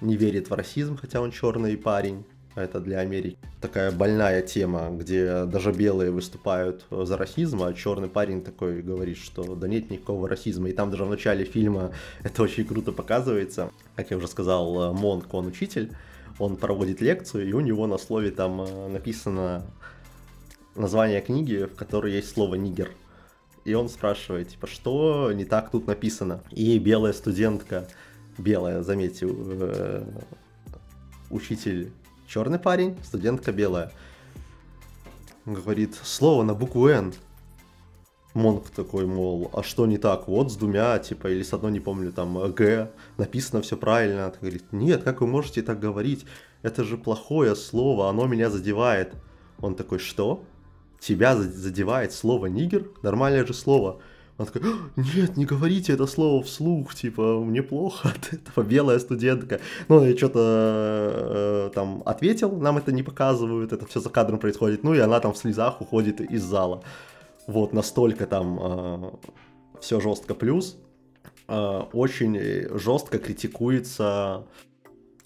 не 0.00 0.16
верит 0.16 0.48
в 0.48 0.54
расизм, 0.54 0.96
хотя 0.96 1.20
он 1.20 1.30
черный 1.30 1.76
парень, 1.76 2.24
это 2.54 2.80
для 2.80 3.00
Америки 3.00 3.38
такая 3.62 3.92
больная 3.92 4.42
тема, 4.42 4.90
где 4.90 5.44
даже 5.44 5.72
белые 5.72 6.10
выступают 6.10 6.84
за 6.90 7.16
расизм, 7.16 7.62
а 7.62 7.72
черный 7.72 8.08
парень 8.08 8.42
такой 8.42 8.82
говорит, 8.82 9.16
что 9.16 9.54
да 9.54 9.68
нет 9.68 9.88
никакого 9.88 10.28
расизма. 10.28 10.68
И 10.68 10.72
там 10.72 10.90
даже 10.90 11.04
в 11.04 11.08
начале 11.08 11.44
фильма 11.44 11.92
это 12.22 12.42
очень 12.42 12.66
круто 12.66 12.92
показывается. 12.92 13.70
Как 13.96 14.10
я 14.10 14.16
уже 14.16 14.26
сказал, 14.26 14.92
Монк, 14.92 15.32
он 15.32 15.46
учитель, 15.46 15.92
он 16.38 16.56
проводит 16.56 17.00
лекцию, 17.00 17.48
и 17.48 17.52
у 17.52 17.60
него 17.60 17.86
на 17.86 17.98
слове 17.98 18.32
там 18.32 18.60
э, 18.62 18.88
написано 18.88 19.64
название 20.74 21.20
книги, 21.20 21.66
в 21.66 21.76
которой 21.76 22.12
есть 22.12 22.30
слово 22.30 22.56
«нигер». 22.56 22.90
И 23.64 23.74
он 23.74 23.88
спрашивает, 23.88 24.48
типа, 24.48 24.66
что 24.66 25.30
не 25.32 25.44
так 25.44 25.70
тут 25.70 25.86
написано? 25.86 26.42
И 26.50 26.78
белая 26.80 27.12
студентка, 27.12 27.86
белая, 28.38 28.82
заметьте, 28.82 29.26
э, 29.30 30.04
учитель 31.30 31.92
черный 32.32 32.58
парень, 32.58 32.96
студентка 33.04 33.52
белая. 33.52 33.92
Говорит, 35.44 35.94
слово 36.02 36.44
на 36.44 36.54
букву 36.54 36.88
«Н». 36.88 37.12
Монк 38.32 38.70
такой, 38.70 39.04
мол, 39.04 39.50
а 39.52 39.62
что 39.62 39.84
не 39.84 39.98
так? 39.98 40.28
Вот 40.28 40.50
с 40.50 40.56
двумя, 40.56 40.98
типа, 40.98 41.26
или 41.26 41.42
с 41.42 41.52
одной, 41.52 41.72
не 41.72 41.80
помню, 41.80 42.10
там, 42.10 42.50
Г, 42.54 42.90
написано 43.18 43.60
все 43.60 43.76
правильно. 43.76 44.24
Она 44.24 44.34
говорит, 44.40 44.64
нет, 44.72 45.02
как 45.02 45.20
вы 45.20 45.26
можете 45.26 45.60
так 45.60 45.78
говорить? 45.78 46.24
Это 46.62 46.84
же 46.84 46.96
плохое 46.96 47.54
слово, 47.54 48.08
оно 48.08 48.26
меня 48.26 48.48
задевает. 48.48 49.12
Он 49.60 49.74
такой, 49.74 49.98
что? 49.98 50.42
Тебя 51.00 51.36
задевает 51.36 52.14
слово 52.14 52.46
нигер? 52.46 52.88
Нормальное 53.02 53.44
же 53.44 53.52
слово. 53.52 54.00
Она 54.38 54.46
такая, 54.46 54.72
нет, 54.96 55.36
не 55.36 55.44
говорите 55.44 55.92
это 55.92 56.06
слово 56.06 56.42
вслух, 56.42 56.94
типа, 56.94 57.40
мне 57.44 57.62
плохо 57.62 58.08
от 58.08 58.32
этого, 58.32 58.64
белая 58.64 58.98
студентка. 58.98 59.60
Ну, 59.88 60.04
я 60.04 60.16
что-то 60.16 61.68
э, 61.68 61.70
там 61.74 62.02
ответил, 62.06 62.56
нам 62.56 62.78
это 62.78 62.92
не 62.92 63.02
показывают, 63.02 63.72
это 63.72 63.86
все 63.86 64.00
за 64.00 64.08
кадром 64.08 64.38
происходит. 64.38 64.84
Ну, 64.84 64.94
и 64.94 64.98
она 64.98 65.20
там 65.20 65.32
в 65.32 65.38
слезах 65.38 65.80
уходит 65.80 66.20
из 66.20 66.42
зала. 66.42 66.82
Вот, 67.46 67.72
настолько 67.72 68.26
там 68.26 68.58
э, 68.60 69.10
все 69.80 70.00
жестко. 70.00 70.34
Плюс 70.34 70.78
э, 71.48 71.82
очень 71.92 72.38
жестко 72.78 73.18
критикуется 73.18 74.46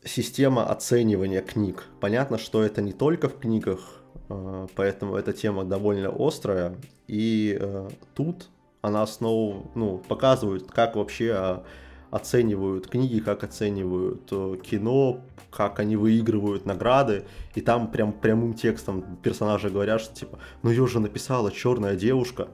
система 0.05 0.67
оценивания 0.67 1.43
книг. 1.43 1.85
Понятно, 2.01 2.39
что 2.39 2.63
это 2.63 2.83
не 2.83 2.93
только 2.93 3.29
в 3.29 3.39
книгах, 3.39 4.03
э, 4.29 4.67
поэтому 4.75 5.17
эта 5.17 5.33
тема 5.33 5.65
довольно 5.65 6.13
острая. 6.19 6.77
И 7.07 7.57
э, 7.61 7.89
тут 8.15 8.49
она 8.87 9.03
основу, 9.03 9.71
ну, 9.75 9.99
показывает, 9.99 10.71
как 10.71 10.95
вообще 10.95 11.33
а, 11.33 11.65
оценивают 12.11 12.87
книги, 12.87 13.19
как 13.19 13.43
оценивают 13.43 14.29
э, 14.31 14.57
кино, 14.63 15.21
как 15.51 15.81
они 15.81 15.97
выигрывают 15.97 16.67
награды, 16.67 17.25
и 17.55 17.61
там 17.61 17.91
прям 17.91 18.13
прямым 18.13 18.55
текстом 18.55 19.17
персонажи 19.23 19.71
говорят, 19.71 20.01
что 20.01 20.15
типа, 20.15 20.39
ну 20.63 20.71
ее 20.71 20.87
же 20.87 21.01
написала 21.01 21.51
черная 21.51 21.97
девушка, 21.97 22.49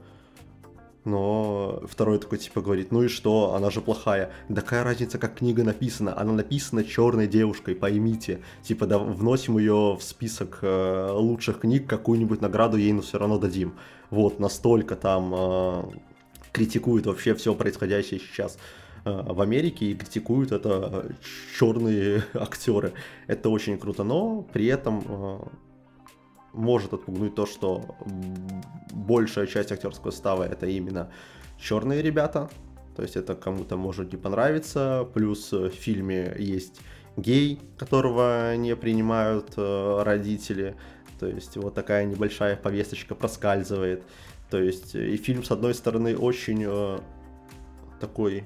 но 1.05 1.83
второй 1.87 2.17
такой 2.17 2.37
типа 2.37 2.61
говорит, 2.61 2.91
ну 2.91 3.03
и 3.03 3.07
что, 3.09 3.53
она 3.55 3.69
же 3.69 3.81
плохая. 3.81 4.31
Да 4.47 4.61
какая 4.61 4.83
разница, 4.83 5.19
как 5.19 5.35
книга 5.35 5.63
написана? 5.63 6.17
Она 6.17 6.31
написана 6.31 6.83
черной 6.83 7.27
девушкой, 7.27 7.75
поймите. 7.75 8.41
Типа 8.63 8.85
да, 8.85 8.97
вносим 8.97 9.57
ее 9.57 9.97
в 9.99 10.01
список 10.01 10.59
э, 10.61 11.09
лучших 11.11 11.59
книг, 11.59 11.87
какую-нибудь 11.87 12.41
награду 12.41 12.77
ей, 12.77 12.93
но 12.93 13.01
все 13.01 13.19
равно 13.19 13.37
дадим. 13.37 13.73
Вот, 14.09 14.39
настолько 14.39 14.95
там 14.95 15.33
э, 15.35 15.83
критикуют 16.53 17.05
вообще 17.07 17.33
все 17.33 17.53
происходящее 17.55 18.21
сейчас 18.21 18.57
э, 19.03 19.11
в 19.11 19.41
Америке 19.41 19.87
и 19.87 19.95
критикуют 19.95 20.53
это 20.53 21.11
черные 21.57 22.23
актеры. 22.33 22.93
Это 23.27 23.49
очень 23.49 23.77
круто, 23.77 24.03
но 24.03 24.43
при 24.43 24.67
этом 24.67 25.03
э, 25.05 25.39
может 26.53 26.93
отпугнуть 26.93 27.35
то, 27.35 27.45
что 27.45 27.97
большая 28.91 29.47
часть 29.47 29.71
актерского 29.71 30.11
состава 30.11 30.43
это 30.43 30.67
именно 30.67 31.11
черные 31.59 32.01
ребята. 32.01 32.49
То 32.95 33.01
есть 33.01 33.15
это 33.15 33.33
кому-то 33.33 33.75
может 33.75 34.11
не 34.11 34.17
понравиться. 34.17 35.07
Плюс 35.15 35.51
в 35.51 35.71
фильме 35.71 36.35
есть 36.37 36.79
гей, 37.17 37.59
которого 37.77 38.55
не 38.55 38.75
принимают 38.75 39.53
э, 39.57 40.03
родители. 40.03 40.75
То 41.19 41.27
есть 41.27 41.57
вот 41.57 41.73
такая 41.73 42.05
небольшая 42.05 42.55
повесточка 42.55 43.15
проскальзывает. 43.15 44.03
То 44.53 44.61
есть 44.61 44.93
э, 44.93 45.07
и 45.07 45.17
фильм, 45.17 45.43
с 45.43 45.49
одной 45.49 45.73
стороны, 45.73 46.15
очень 46.15 46.63
э, 46.63 46.99
такой 47.99 48.43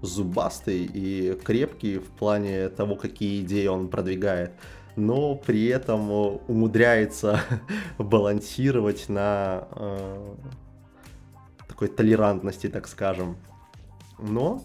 зубастый 0.00 0.84
и 0.92 1.38
крепкий 1.44 1.98
в 1.98 2.10
плане 2.10 2.68
того, 2.68 2.96
какие 2.96 3.40
идеи 3.42 3.68
он 3.68 3.88
продвигает. 3.88 4.50
но 4.96 5.36
при 5.36 5.66
этом 5.66 6.10
умудряется 6.10 7.40
балансировать 7.98 9.08
на 9.08 9.68
э, 9.70 10.34
такой 11.68 11.86
толерантности, 11.86 12.68
так 12.68 12.88
скажем. 12.88 13.36
Но 14.18 14.60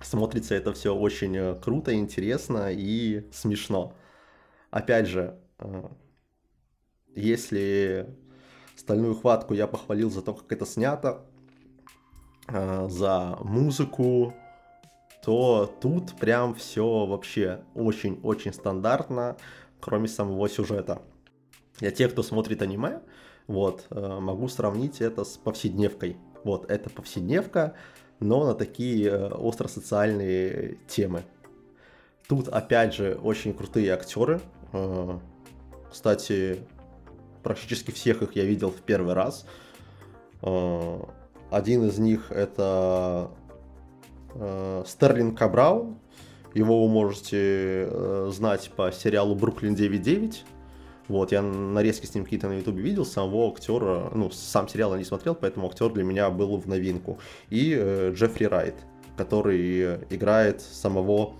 смотрится 0.00 0.54
это 0.54 0.72
все 0.72 0.94
очень 0.96 1.36
э, 1.36 1.54
круто, 1.62 1.94
интересно 1.94 2.72
и 2.72 3.28
смешно. 3.32 3.92
Опять 4.70 5.08
же, 5.08 5.38
э, 5.58 5.88
если 7.14 8.23
стальную 8.84 9.14
хватку 9.14 9.54
я 9.54 9.66
похвалил 9.66 10.10
за 10.10 10.20
то, 10.20 10.34
как 10.34 10.52
это 10.52 10.66
снято, 10.66 11.22
э, 12.48 12.88
за 12.90 13.38
музыку, 13.40 14.34
то 15.24 15.74
тут 15.80 16.14
прям 16.16 16.54
все 16.54 17.06
вообще 17.06 17.62
очень-очень 17.74 18.52
стандартно, 18.52 19.38
кроме 19.80 20.06
самого 20.06 20.50
сюжета. 20.50 21.00
Для 21.78 21.90
тех, 21.90 22.12
кто 22.12 22.22
смотрит 22.22 22.60
аниме, 22.60 23.00
вот, 23.46 23.86
э, 23.88 24.18
могу 24.20 24.48
сравнить 24.48 25.00
это 25.00 25.24
с 25.24 25.38
повседневкой. 25.38 26.18
Вот, 26.44 26.70
это 26.70 26.90
повседневка, 26.90 27.74
но 28.20 28.44
на 28.44 28.54
такие 28.54 29.08
э, 29.08 29.30
остросоциальные 29.34 30.76
темы. 30.86 31.22
Тут, 32.28 32.48
опять 32.48 32.94
же, 32.94 33.14
очень 33.14 33.54
крутые 33.54 33.94
актеры. 33.94 34.42
Э, 34.72 35.18
кстати, 35.90 36.66
практически 37.44 37.92
всех 37.92 38.22
их 38.22 38.34
я 38.34 38.44
видел 38.44 38.70
в 38.70 38.80
первый 38.80 39.14
раз. 39.14 39.46
Один 40.42 41.86
из 41.86 41.98
них 41.98 42.32
это 42.32 43.30
Стерлинг 44.86 45.38
Кабрау. 45.38 45.96
Его 46.54 46.86
вы 46.86 46.92
можете 46.92 47.88
знать 48.30 48.70
по 48.74 48.90
сериалу 48.90 49.34
«Бруклин 49.34 49.74
9.9». 49.74 50.36
Вот, 51.08 51.32
я 51.32 51.42
нарезки 51.42 52.06
с 52.06 52.14
ним 52.14 52.24
какие-то 52.24 52.48
на 52.48 52.54
ютубе 52.54 52.82
видел, 52.82 53.04
самого 53.04 53.52
актера, 53.52 54.10
ну, 54.14 54.30
сам 54.30 54.68
сериал 54.68 54.92
я 54.92 54.98
не 54.98 55.04
смотрел, 55.04 55.34
поэтому 55.34 55.66
актер 55.66 55.90
для 55.90 56.02
меня 56.02 56.30
был 56.30 56.56
в 56.56 56.66
новинку. 56.66 57.18
И 57.50 57.76
э, 57.78 58.12
Джеффри 58.14 58.46
Райт, 58.46 58.74
который 59.16 59.96
играет 60.08 60.62
самого 60.62 61.34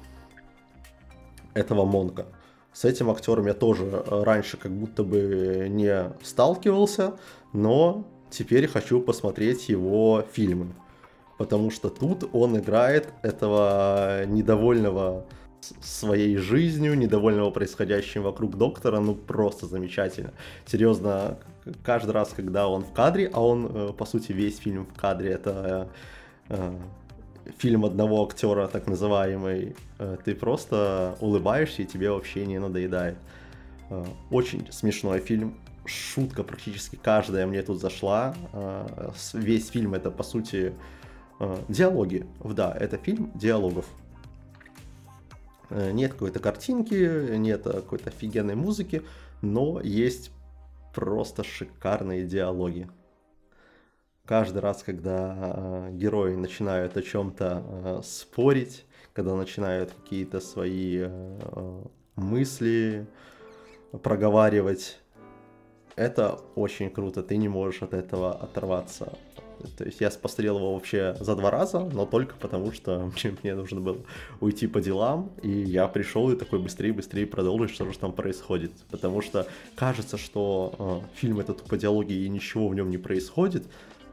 этого 1.55 1.87
Монка. 1.87 2.27
С 2.75 2.85
этим 2.85 3.09
актером 3.09 3.47
я 3.47 3.55
тоже 3.55 4.05
раньше 4.07 4.57
как 4.57 4.73
будто 4.73 5.05
бы 5.05 5.69
не 5.71 6.13
сталкивался, 6.23 7.15
но 7.53 8.05
теперь 8.31 8.67
хочу 8.67 9.01
посмотреть 9.01 9.69
его 9.69 10.25
фильмы. 10.33 10.75
Потому 11.39 11.71
что 11.71 11.89
тут 11.89 12.29
он 12.33 12.59
играет 12.59 13.09
этого 13.23 14.25
недовольного 14.27 15.25
своей 15.81 16.37
жизнью, 16.37 16.99
недовольного 16.99 17.51
происходящим 17.51 18.23
вокруг 18.23 18.57
доктора, 18.57 19.01
ну 19.01 19.15
просто 19.15 19.67
замечательно. 19.67 20.33
Серьезно, 20.67 21.39
каждый 21.85 22.11
раз, 22.11 22.33
когда 22.37 22.69
он 22.69 22.83
в 22.83 22.93
кадре, 22.93 23.31
а 23.33 23.41
он, 23.41 23.71
э, 23.73 23.93
по 23.97 24.05
сути, 24.05 24.33
весь 24.33 24.59
фильм 24.59 24.87
в 24.87 25.01
кадре, 25.01 25.31
это 25.31 25.89
э, 26.49 26.77
фильм 27.59 27.85
одного 27.85 28.25
актера, 28.25 28.69
так 28.69 28.87
называемый, 28.87 29.77
э, 29.99 30.17
ты 30.25 30.35
просто 30.35 31.17
улыбаешься 31.21 31.83
и 31.83 31.87
тебе 31.87 32.11
вообще 32.11 32.47
не 32.47 32.59
надоедает. 32.59 33.17
Э, 33.91 34.05
очень 34.31 34.71
смешной 34.73 35.21
фильм, 35.21 35.55
шутка 35.85 36.43
практически 36.43 36.97
каждая 36.97 37.47
мне 37.47 37.63
тут 37.63 37.81
зашла. 37.81 38.35
Э, 38.53 39.11
весь 39.35 39.69
фильм 39.69 39.95
это, 39.95 40.11
по 40.11 40.23
сути, 40.23 40.73
диалоги. 41.69 42.27
Да, 42.43 42.75
это 42.79 42.97
фильм 42.97 43.31
диалогов. 43.35 43.87
Нет 45.71 46.13
какой-то 46.13 46.39
картинки, 46.39 47.37
нет 47.37 47.65
какой-то 47.65 48.11
офигенной 48.11 48.55
музыки, 48.55 49.03
но 49.43 49.81
есть 49.81 50.31
просто 50.95 51.43
шикарные 51.43 52.25
диалоги. 52.25 52.89
Каждый 54.27 54.61
раз, 54.61 54.83
когда 54.83 55.37
э, 55.39 55.91
герои 55.93 56.35
начинают 56.35 56.97
о 56.97 57.03
чем-то 57.03 57.63
э, 57.67 58.01
спорить, 58.05 58.87
когда 59.13 59.35
начинают 59.35 59.93
какие-то 59.93 60.41
свои 60.41 61.07
мысли 62.17 63.07
проговаривать, 64.03 64.99
это 65.97 66.41
очень 66.57 66.91
круто, 66.91 67.23
ты 67.23 67.37
не 67.37 67.49
можешь 67.49 67.83
от 67.83 67.95
этого 67.95 68.33
оторваться. 68.33 69.13
То 69.79 69.85
есть 69.85 70.01
я 70.01 70.11
посмотрел 70.11 70.59
его 70.59 70.75
вообще 70.75 71.17
за 71.21 71.37
два 71.37 71.51
раза, 71.51 71.81
но 71.81 72.07
только 72.07 72.35
потому, 72.37 72.73
что 72.73 73.11
мне 73.43 73.55
нужно 73.55 73.81
было 73.81 73.99
уйти 74.41 74.67
по 74.67 74.81
делам, 74.81 75.31
и 75.43 75.51
я 75.51 75.87
пришел 75.89 76.31
и 76.31 76.37
такой 76.37 76.59
быстрее-быстрее 76.59 77.27
продолжить, 77.27 77.75
что 77.75 77.91
же 77.91 77.99
там 77.99 78.13
происходит. 78.13 78.73
Потому 78.91 79.23
что 79.23 79.47
кажется, 79.75 80.19
что 80.19 81.03
э, 81.15 81.17
фильм 81.17 81.41
этот 81.41 81.63
по 81.63 81.77
диалоги 81.77 82.13
и 82.13 82.29
ничего 82.29 82.69
в 82.69 82.75
нем 82.75 82.91
не 82.91 82.99
происходит, 82.99 83.65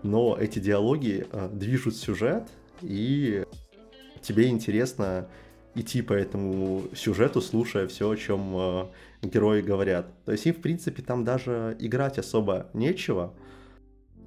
но 0.03 0.37
эти 0.39 0.59
диалоги 0.59 1.27
э, 1.31 1.49
движут 1.51 1.95
сюжет, 1.95 2.43
и 2.81 3.45
тебе 4.21 4.49
интересно 4.49 5.27
идти 5.75 6.01
по 6.01 6.13
этому 6.13 6.83
сюжету, 6.95 7.41
слушая 7.41 7.87
все, 7.87 8.09
о 8.09 8.15
чем 8.15 8.53
э, 8.55 8.85
герои 9.21 9.61
говорят. 9.61 10.07
То 10.25 10.31
есть 10.31 10.45
им, 10.45 10.53
в 10.53 10.61
принципе, 10.61 11.01
там 11.01 11.23
даже 11.23 11.75
играть 11.79 12.17
особо 12.17 12.67
нечего, 12.73 13.33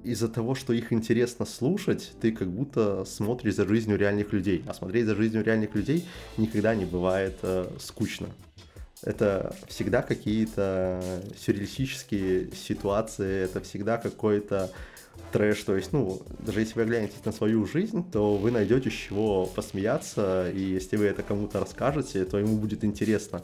из-за 0.03 0.29
того, 0.29 0.53
что 0.53 0.71
их 0.71 0.93
интересно 0.93 1.45
слушать, 1.45 2.11
ты 2.21 2.31
как 2.31 2.47
будто 2.47 3.05
смотришь 3.05 3.55
за 3.55 3.67
жизнью 3.67 3.97
реальных 3.97 4.31
людей. 4.33 4.63
А 4.67 4.73
смотреть 4.73 5.05
за 5.05 5.15
жизнью 5.15 5.43
реальных 5.43 5.73
людей 5.73 6.05
никогда 6.37 6.75
не 6.75 6.85
бывает 6.85 7.37
э, 7.41 7.67
скучно. 7.79 8.27
Это 9.01 9.55
всегда 9.67 10.01
какие-то 10.01 11.01
сюрреалистические 11.37 12.51
ситуации, 12.51 13.43
это 13.43 13.61
всегда 13.61 13.97
какой-то 13.97 14.71
трэш. 15.31 15.63
То 15.63 15.75
есть, 15.75 15.93
ну, 15.93 16.21
даже 16.39 16.61
если 16.61 16.79
вы 16.79 16.85
глянете 16.85 17.15
на 17.25 17.31
свою 17.31 17.65
жизнь, 17.65 18.09
то 18.11 18.35
вы 18.35 18.51
найдете 18.51 18.89
с 18.89 18.93
чего 18.93 19.45
посмеяться, 19.45 20.49
и 20.51 20.59
если 20.59 20.97
вы 20.97 21.05
это 21.05 21.23
кому-то 21.23 21.59
расскажете, 21.59 22.25
то 22.25 22.37
ему 22.37 22.57
будет 22.57 22.83
интересно 22.83 23.41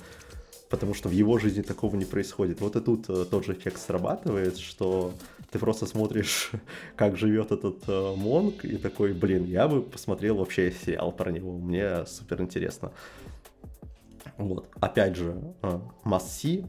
потому 0.71 0.93
что 0.93 1.09
в 1.09 1.11
его 1.11 1.37
жизни 1.37 1.61
такого 1.61 1.95
не 1.97 2.05
происходит. 2.05 2.61
Вот 2.61 2.75
и 2.77 2.79
тут 2.79 3.09
э, 3.09 3.25
тот 3.29 3.45
же 3.45 3.53
эффект 3.53 3.77
срабатывает, 3.77 4.57
что 4.57 5.13
ты 5.51 5.59
просто 5.59 5.85
смотришь, 5.85 6.51
как 6.95 7.17
живет 7.17 7.51
этот 7.51 7.83
э, 7.87 8.15
Монг, 8.15 8.63
и 8.63 8.77
такой, 8.77 9.13
блин, 9.13 9.43
я 9.45 9.67
бы 9.67 9.81
посмотрел 9.81 10.37
вообще 10.37 10.71
сериал 10.71 11.11
про 11.11 11.29
него, 11.29 11.57
мне 11.57 12.05
супер 12.05 12.41
интересно. 12.41 12.93
Вот, 14.37 14.69
опять 14.79 15.17
же, 15.17 15.35
э, 15.61 15.79
Масси, 16.05 16.65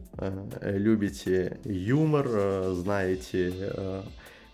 любите 0.60 1.60
юмор, 1.64 2.74
знаете 2.74 4.02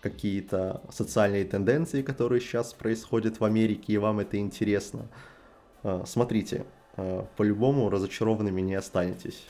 какие-то 0.01 0.81
социальные 0.91 1.45
тенденции, 1.45 2.01
которые 2.01 2.41
сейчас 2.41 2.73
происходят 2.73 3.39
в 3.39 3.45
Америке, 3.45 3.93
и 3.93 3.97
вам 3.97 4.19
это 4.19 4.37
интересно. 4.37 5.07
Э, 5.83 6.03
смотрите, 6.05 6.65
э, 6.97 7.23
по-любому 7.37 7.89
разочарованными 7.89 8.61
не 8.61 8.75
останетесь. 8.75 9.43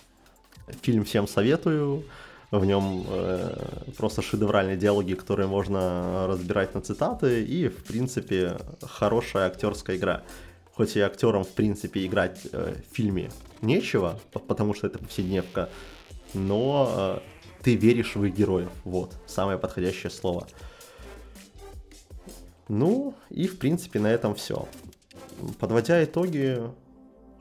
Фильм 0.81 1.03
всем 1.03 1.27
советую. 1.27 2.03
В 2.51 2.65
нем 2.65 3.05
э, 3.07 3.91
просто 3.97 4.23
шедевральные 4.23 4.75
диалоги, 4.75 5.13
которые 5.13 5.47
можно 5.47 6.25
разбирать 6.27 6.73
на 6.73 6.81
цитаты, 6.81 7.43
и, 7.43 7.67
в 7.67 7.83
принципе, 7.83 8.57
хорошая 8.81 9.47
актерская 9.47 9.97
игра. 9.97 10.23
Хоть 10.73 10.95
и 10.95 10.99
актерам, 11.01 11.43
в 11.43 11.49
принципе, 11.49 12.05
играть 12.05 12.47
в 12.51 12.95
фильме 12.95 13.29
нечего, 13.61 14.19
потому 14.31 14.73
что 14.73 14.87
это 14.87 14.97
повседневка, 14.97 15.69
но 16.33 17.21
ты 17.61 17.75
веришь 17.75 18.15
в 18.15 18.23
их 18.23 18.35
героев. 18.35 18.69
Вот, 18.83 19.15
самое 19.25 19.57
подходящее 19.57 20.09
слово. 20.09 20.47
Ну, 22.67 23.15
и, 23.29 23.47
в 23.47 23.57
принципе, 23.57 23.99
на 23.99 24.07
этом 24.07 24.35
все. 24.35 24.67
Подводя 25.59 26.03
итоги, 26.03 26.61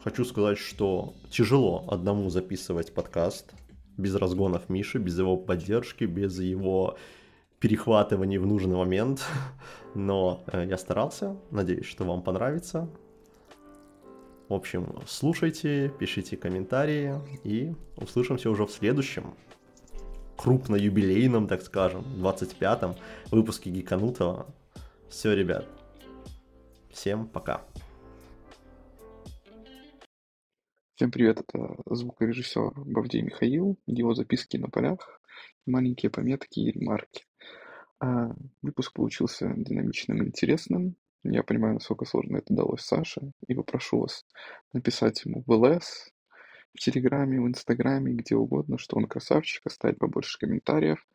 хочу 0.02 0.24
сказать, 0.24 0.58
что 0.58 1.14
тяжело 1.30 1.84
одному 1.88 2.30
записывать 2.30 2.94
подкаст 2.94 3.52
без 3.96 4.14
разгонов 4.14 4.68
Миши, 4.68 4.98
без 4.98 5.18
его 5.18 5.36
поддержки, 5.36 6.04
без 6.04 6.38
его 6.38 6.96
перехватываний 7.60 8.38
в 8.38 8.46
нужный 8.46 8.76
момент. 8.76 9.22
Но 9.94 10.44
э, 10.46 10.66
я 10.68 10.78
старался, 10.78 11.36
надеюсь, 11.50 11.86
что 11.86 12.04
вам 12.04 12.22
понравится. 12.22 12.88
В 14.48 14.54
общем, 14.54 15.00
слушайте, 15.06 15.92
пишите 15.98 16.38
комментарии 16.38 17.16
и 17.44 17.74
услышимся 17.96 18.48
уже 18.48 18.64
в 18.64 18.70
следующем 18.70 19.34
крупно 20.38 20.76
юбилейном, 20.76 21.48
так 21.48 21.62
скажем, 21.62 22.04
25-м 22.22 22.94
выпуске 23.32 23.70
Гиканутова. 23.70 24.46
Все, 25.10 25.34
ребят. 25.34 25.66
Всем 26.90 27.26
пока. 27.26 27.64
Всем 30.94 31.10
привет, 31.10 31.40
это 31.40 31.76
звукорежиссер 31.86 32.72
Бавдей 32.76 33.22
Михаил, 33.22 33.78
его 33.86 34.14
записки 34.14 34.56
на 34.56 34.68
полях, 34.68 35.20
маленькие 35.66 36.10
пометки 36.10 36.60
и 36.60 36.70
ремарки. 36.70 37.24
А, 38.00 38.30
выпуск 38.62 38.92
получился 38.92 39.52
динамичным 39.56 40.22
и 40.22 40.26
интересным. 40.26 40.96
Я 41.24 41.42
понимаю, 41.42 41.74
насколько 41.74 42.04
сложно 42.04 42.38
это 42.38 42.54
далось 42.54 42.82
Саше, 42.82 43.32
и 43.48 43.54
попрошу 43.54 44.00
вас 44.00 44.24
написать 44.72 45.24
ему 45.24 45.42
в 45.46 45.52
ЛС 45.52 46.10
в 46.74 46.80
Телеграме, 46.80 47.40
в 47.40 47.48
Инстаграме, 47.48 48.12
где 48.12 48.36
угодно, 48.36 48.78
что 48.78 48.96
он 48.96 49.06
красавчик, 49.06 49.66
оставить 49.66 49.98
побольше 49.98 50.38
комментариев. 50.38 51.06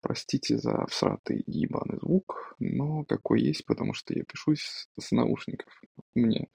Простите 0.00 0.58
за 0.58 0.86
всратый 0.86 1.40
и 1.40 1.60
ебаный 1.60 1.98
звук, 1.98 2.56
но 2.58 3.04
какой 3.04 3.40
есть, 3.40 3.64
потому 3.66 3.94
что 3.94 4.14
я 4.14 4.24
пишу 4.24 4.56
с, 4.56 4.88
с 4.98 5.12
наушников. 5.12 5.80
Мне 6.14 6.48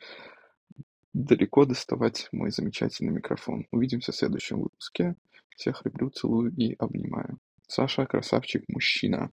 далеко 1.13 1.65
доставать 1.65 2.27
мой 2.31 2.51
замечательный 2.51 3.13
микрофон. 3.13 3.65
Увидимся 3.71 4.11
в 4.11 4.15
следующем 4.15 4.61
выпуске. 4.61 5.15
Всех 5.55 5.83
люблю, 5.85 6.09
целую 6.09 6.53
и 6.55 6.75
обнимаю. 6.77 7.39
Саша, 7.67 8.05
красавчик, 8.05 8.63
мужчина. 8.67 9.31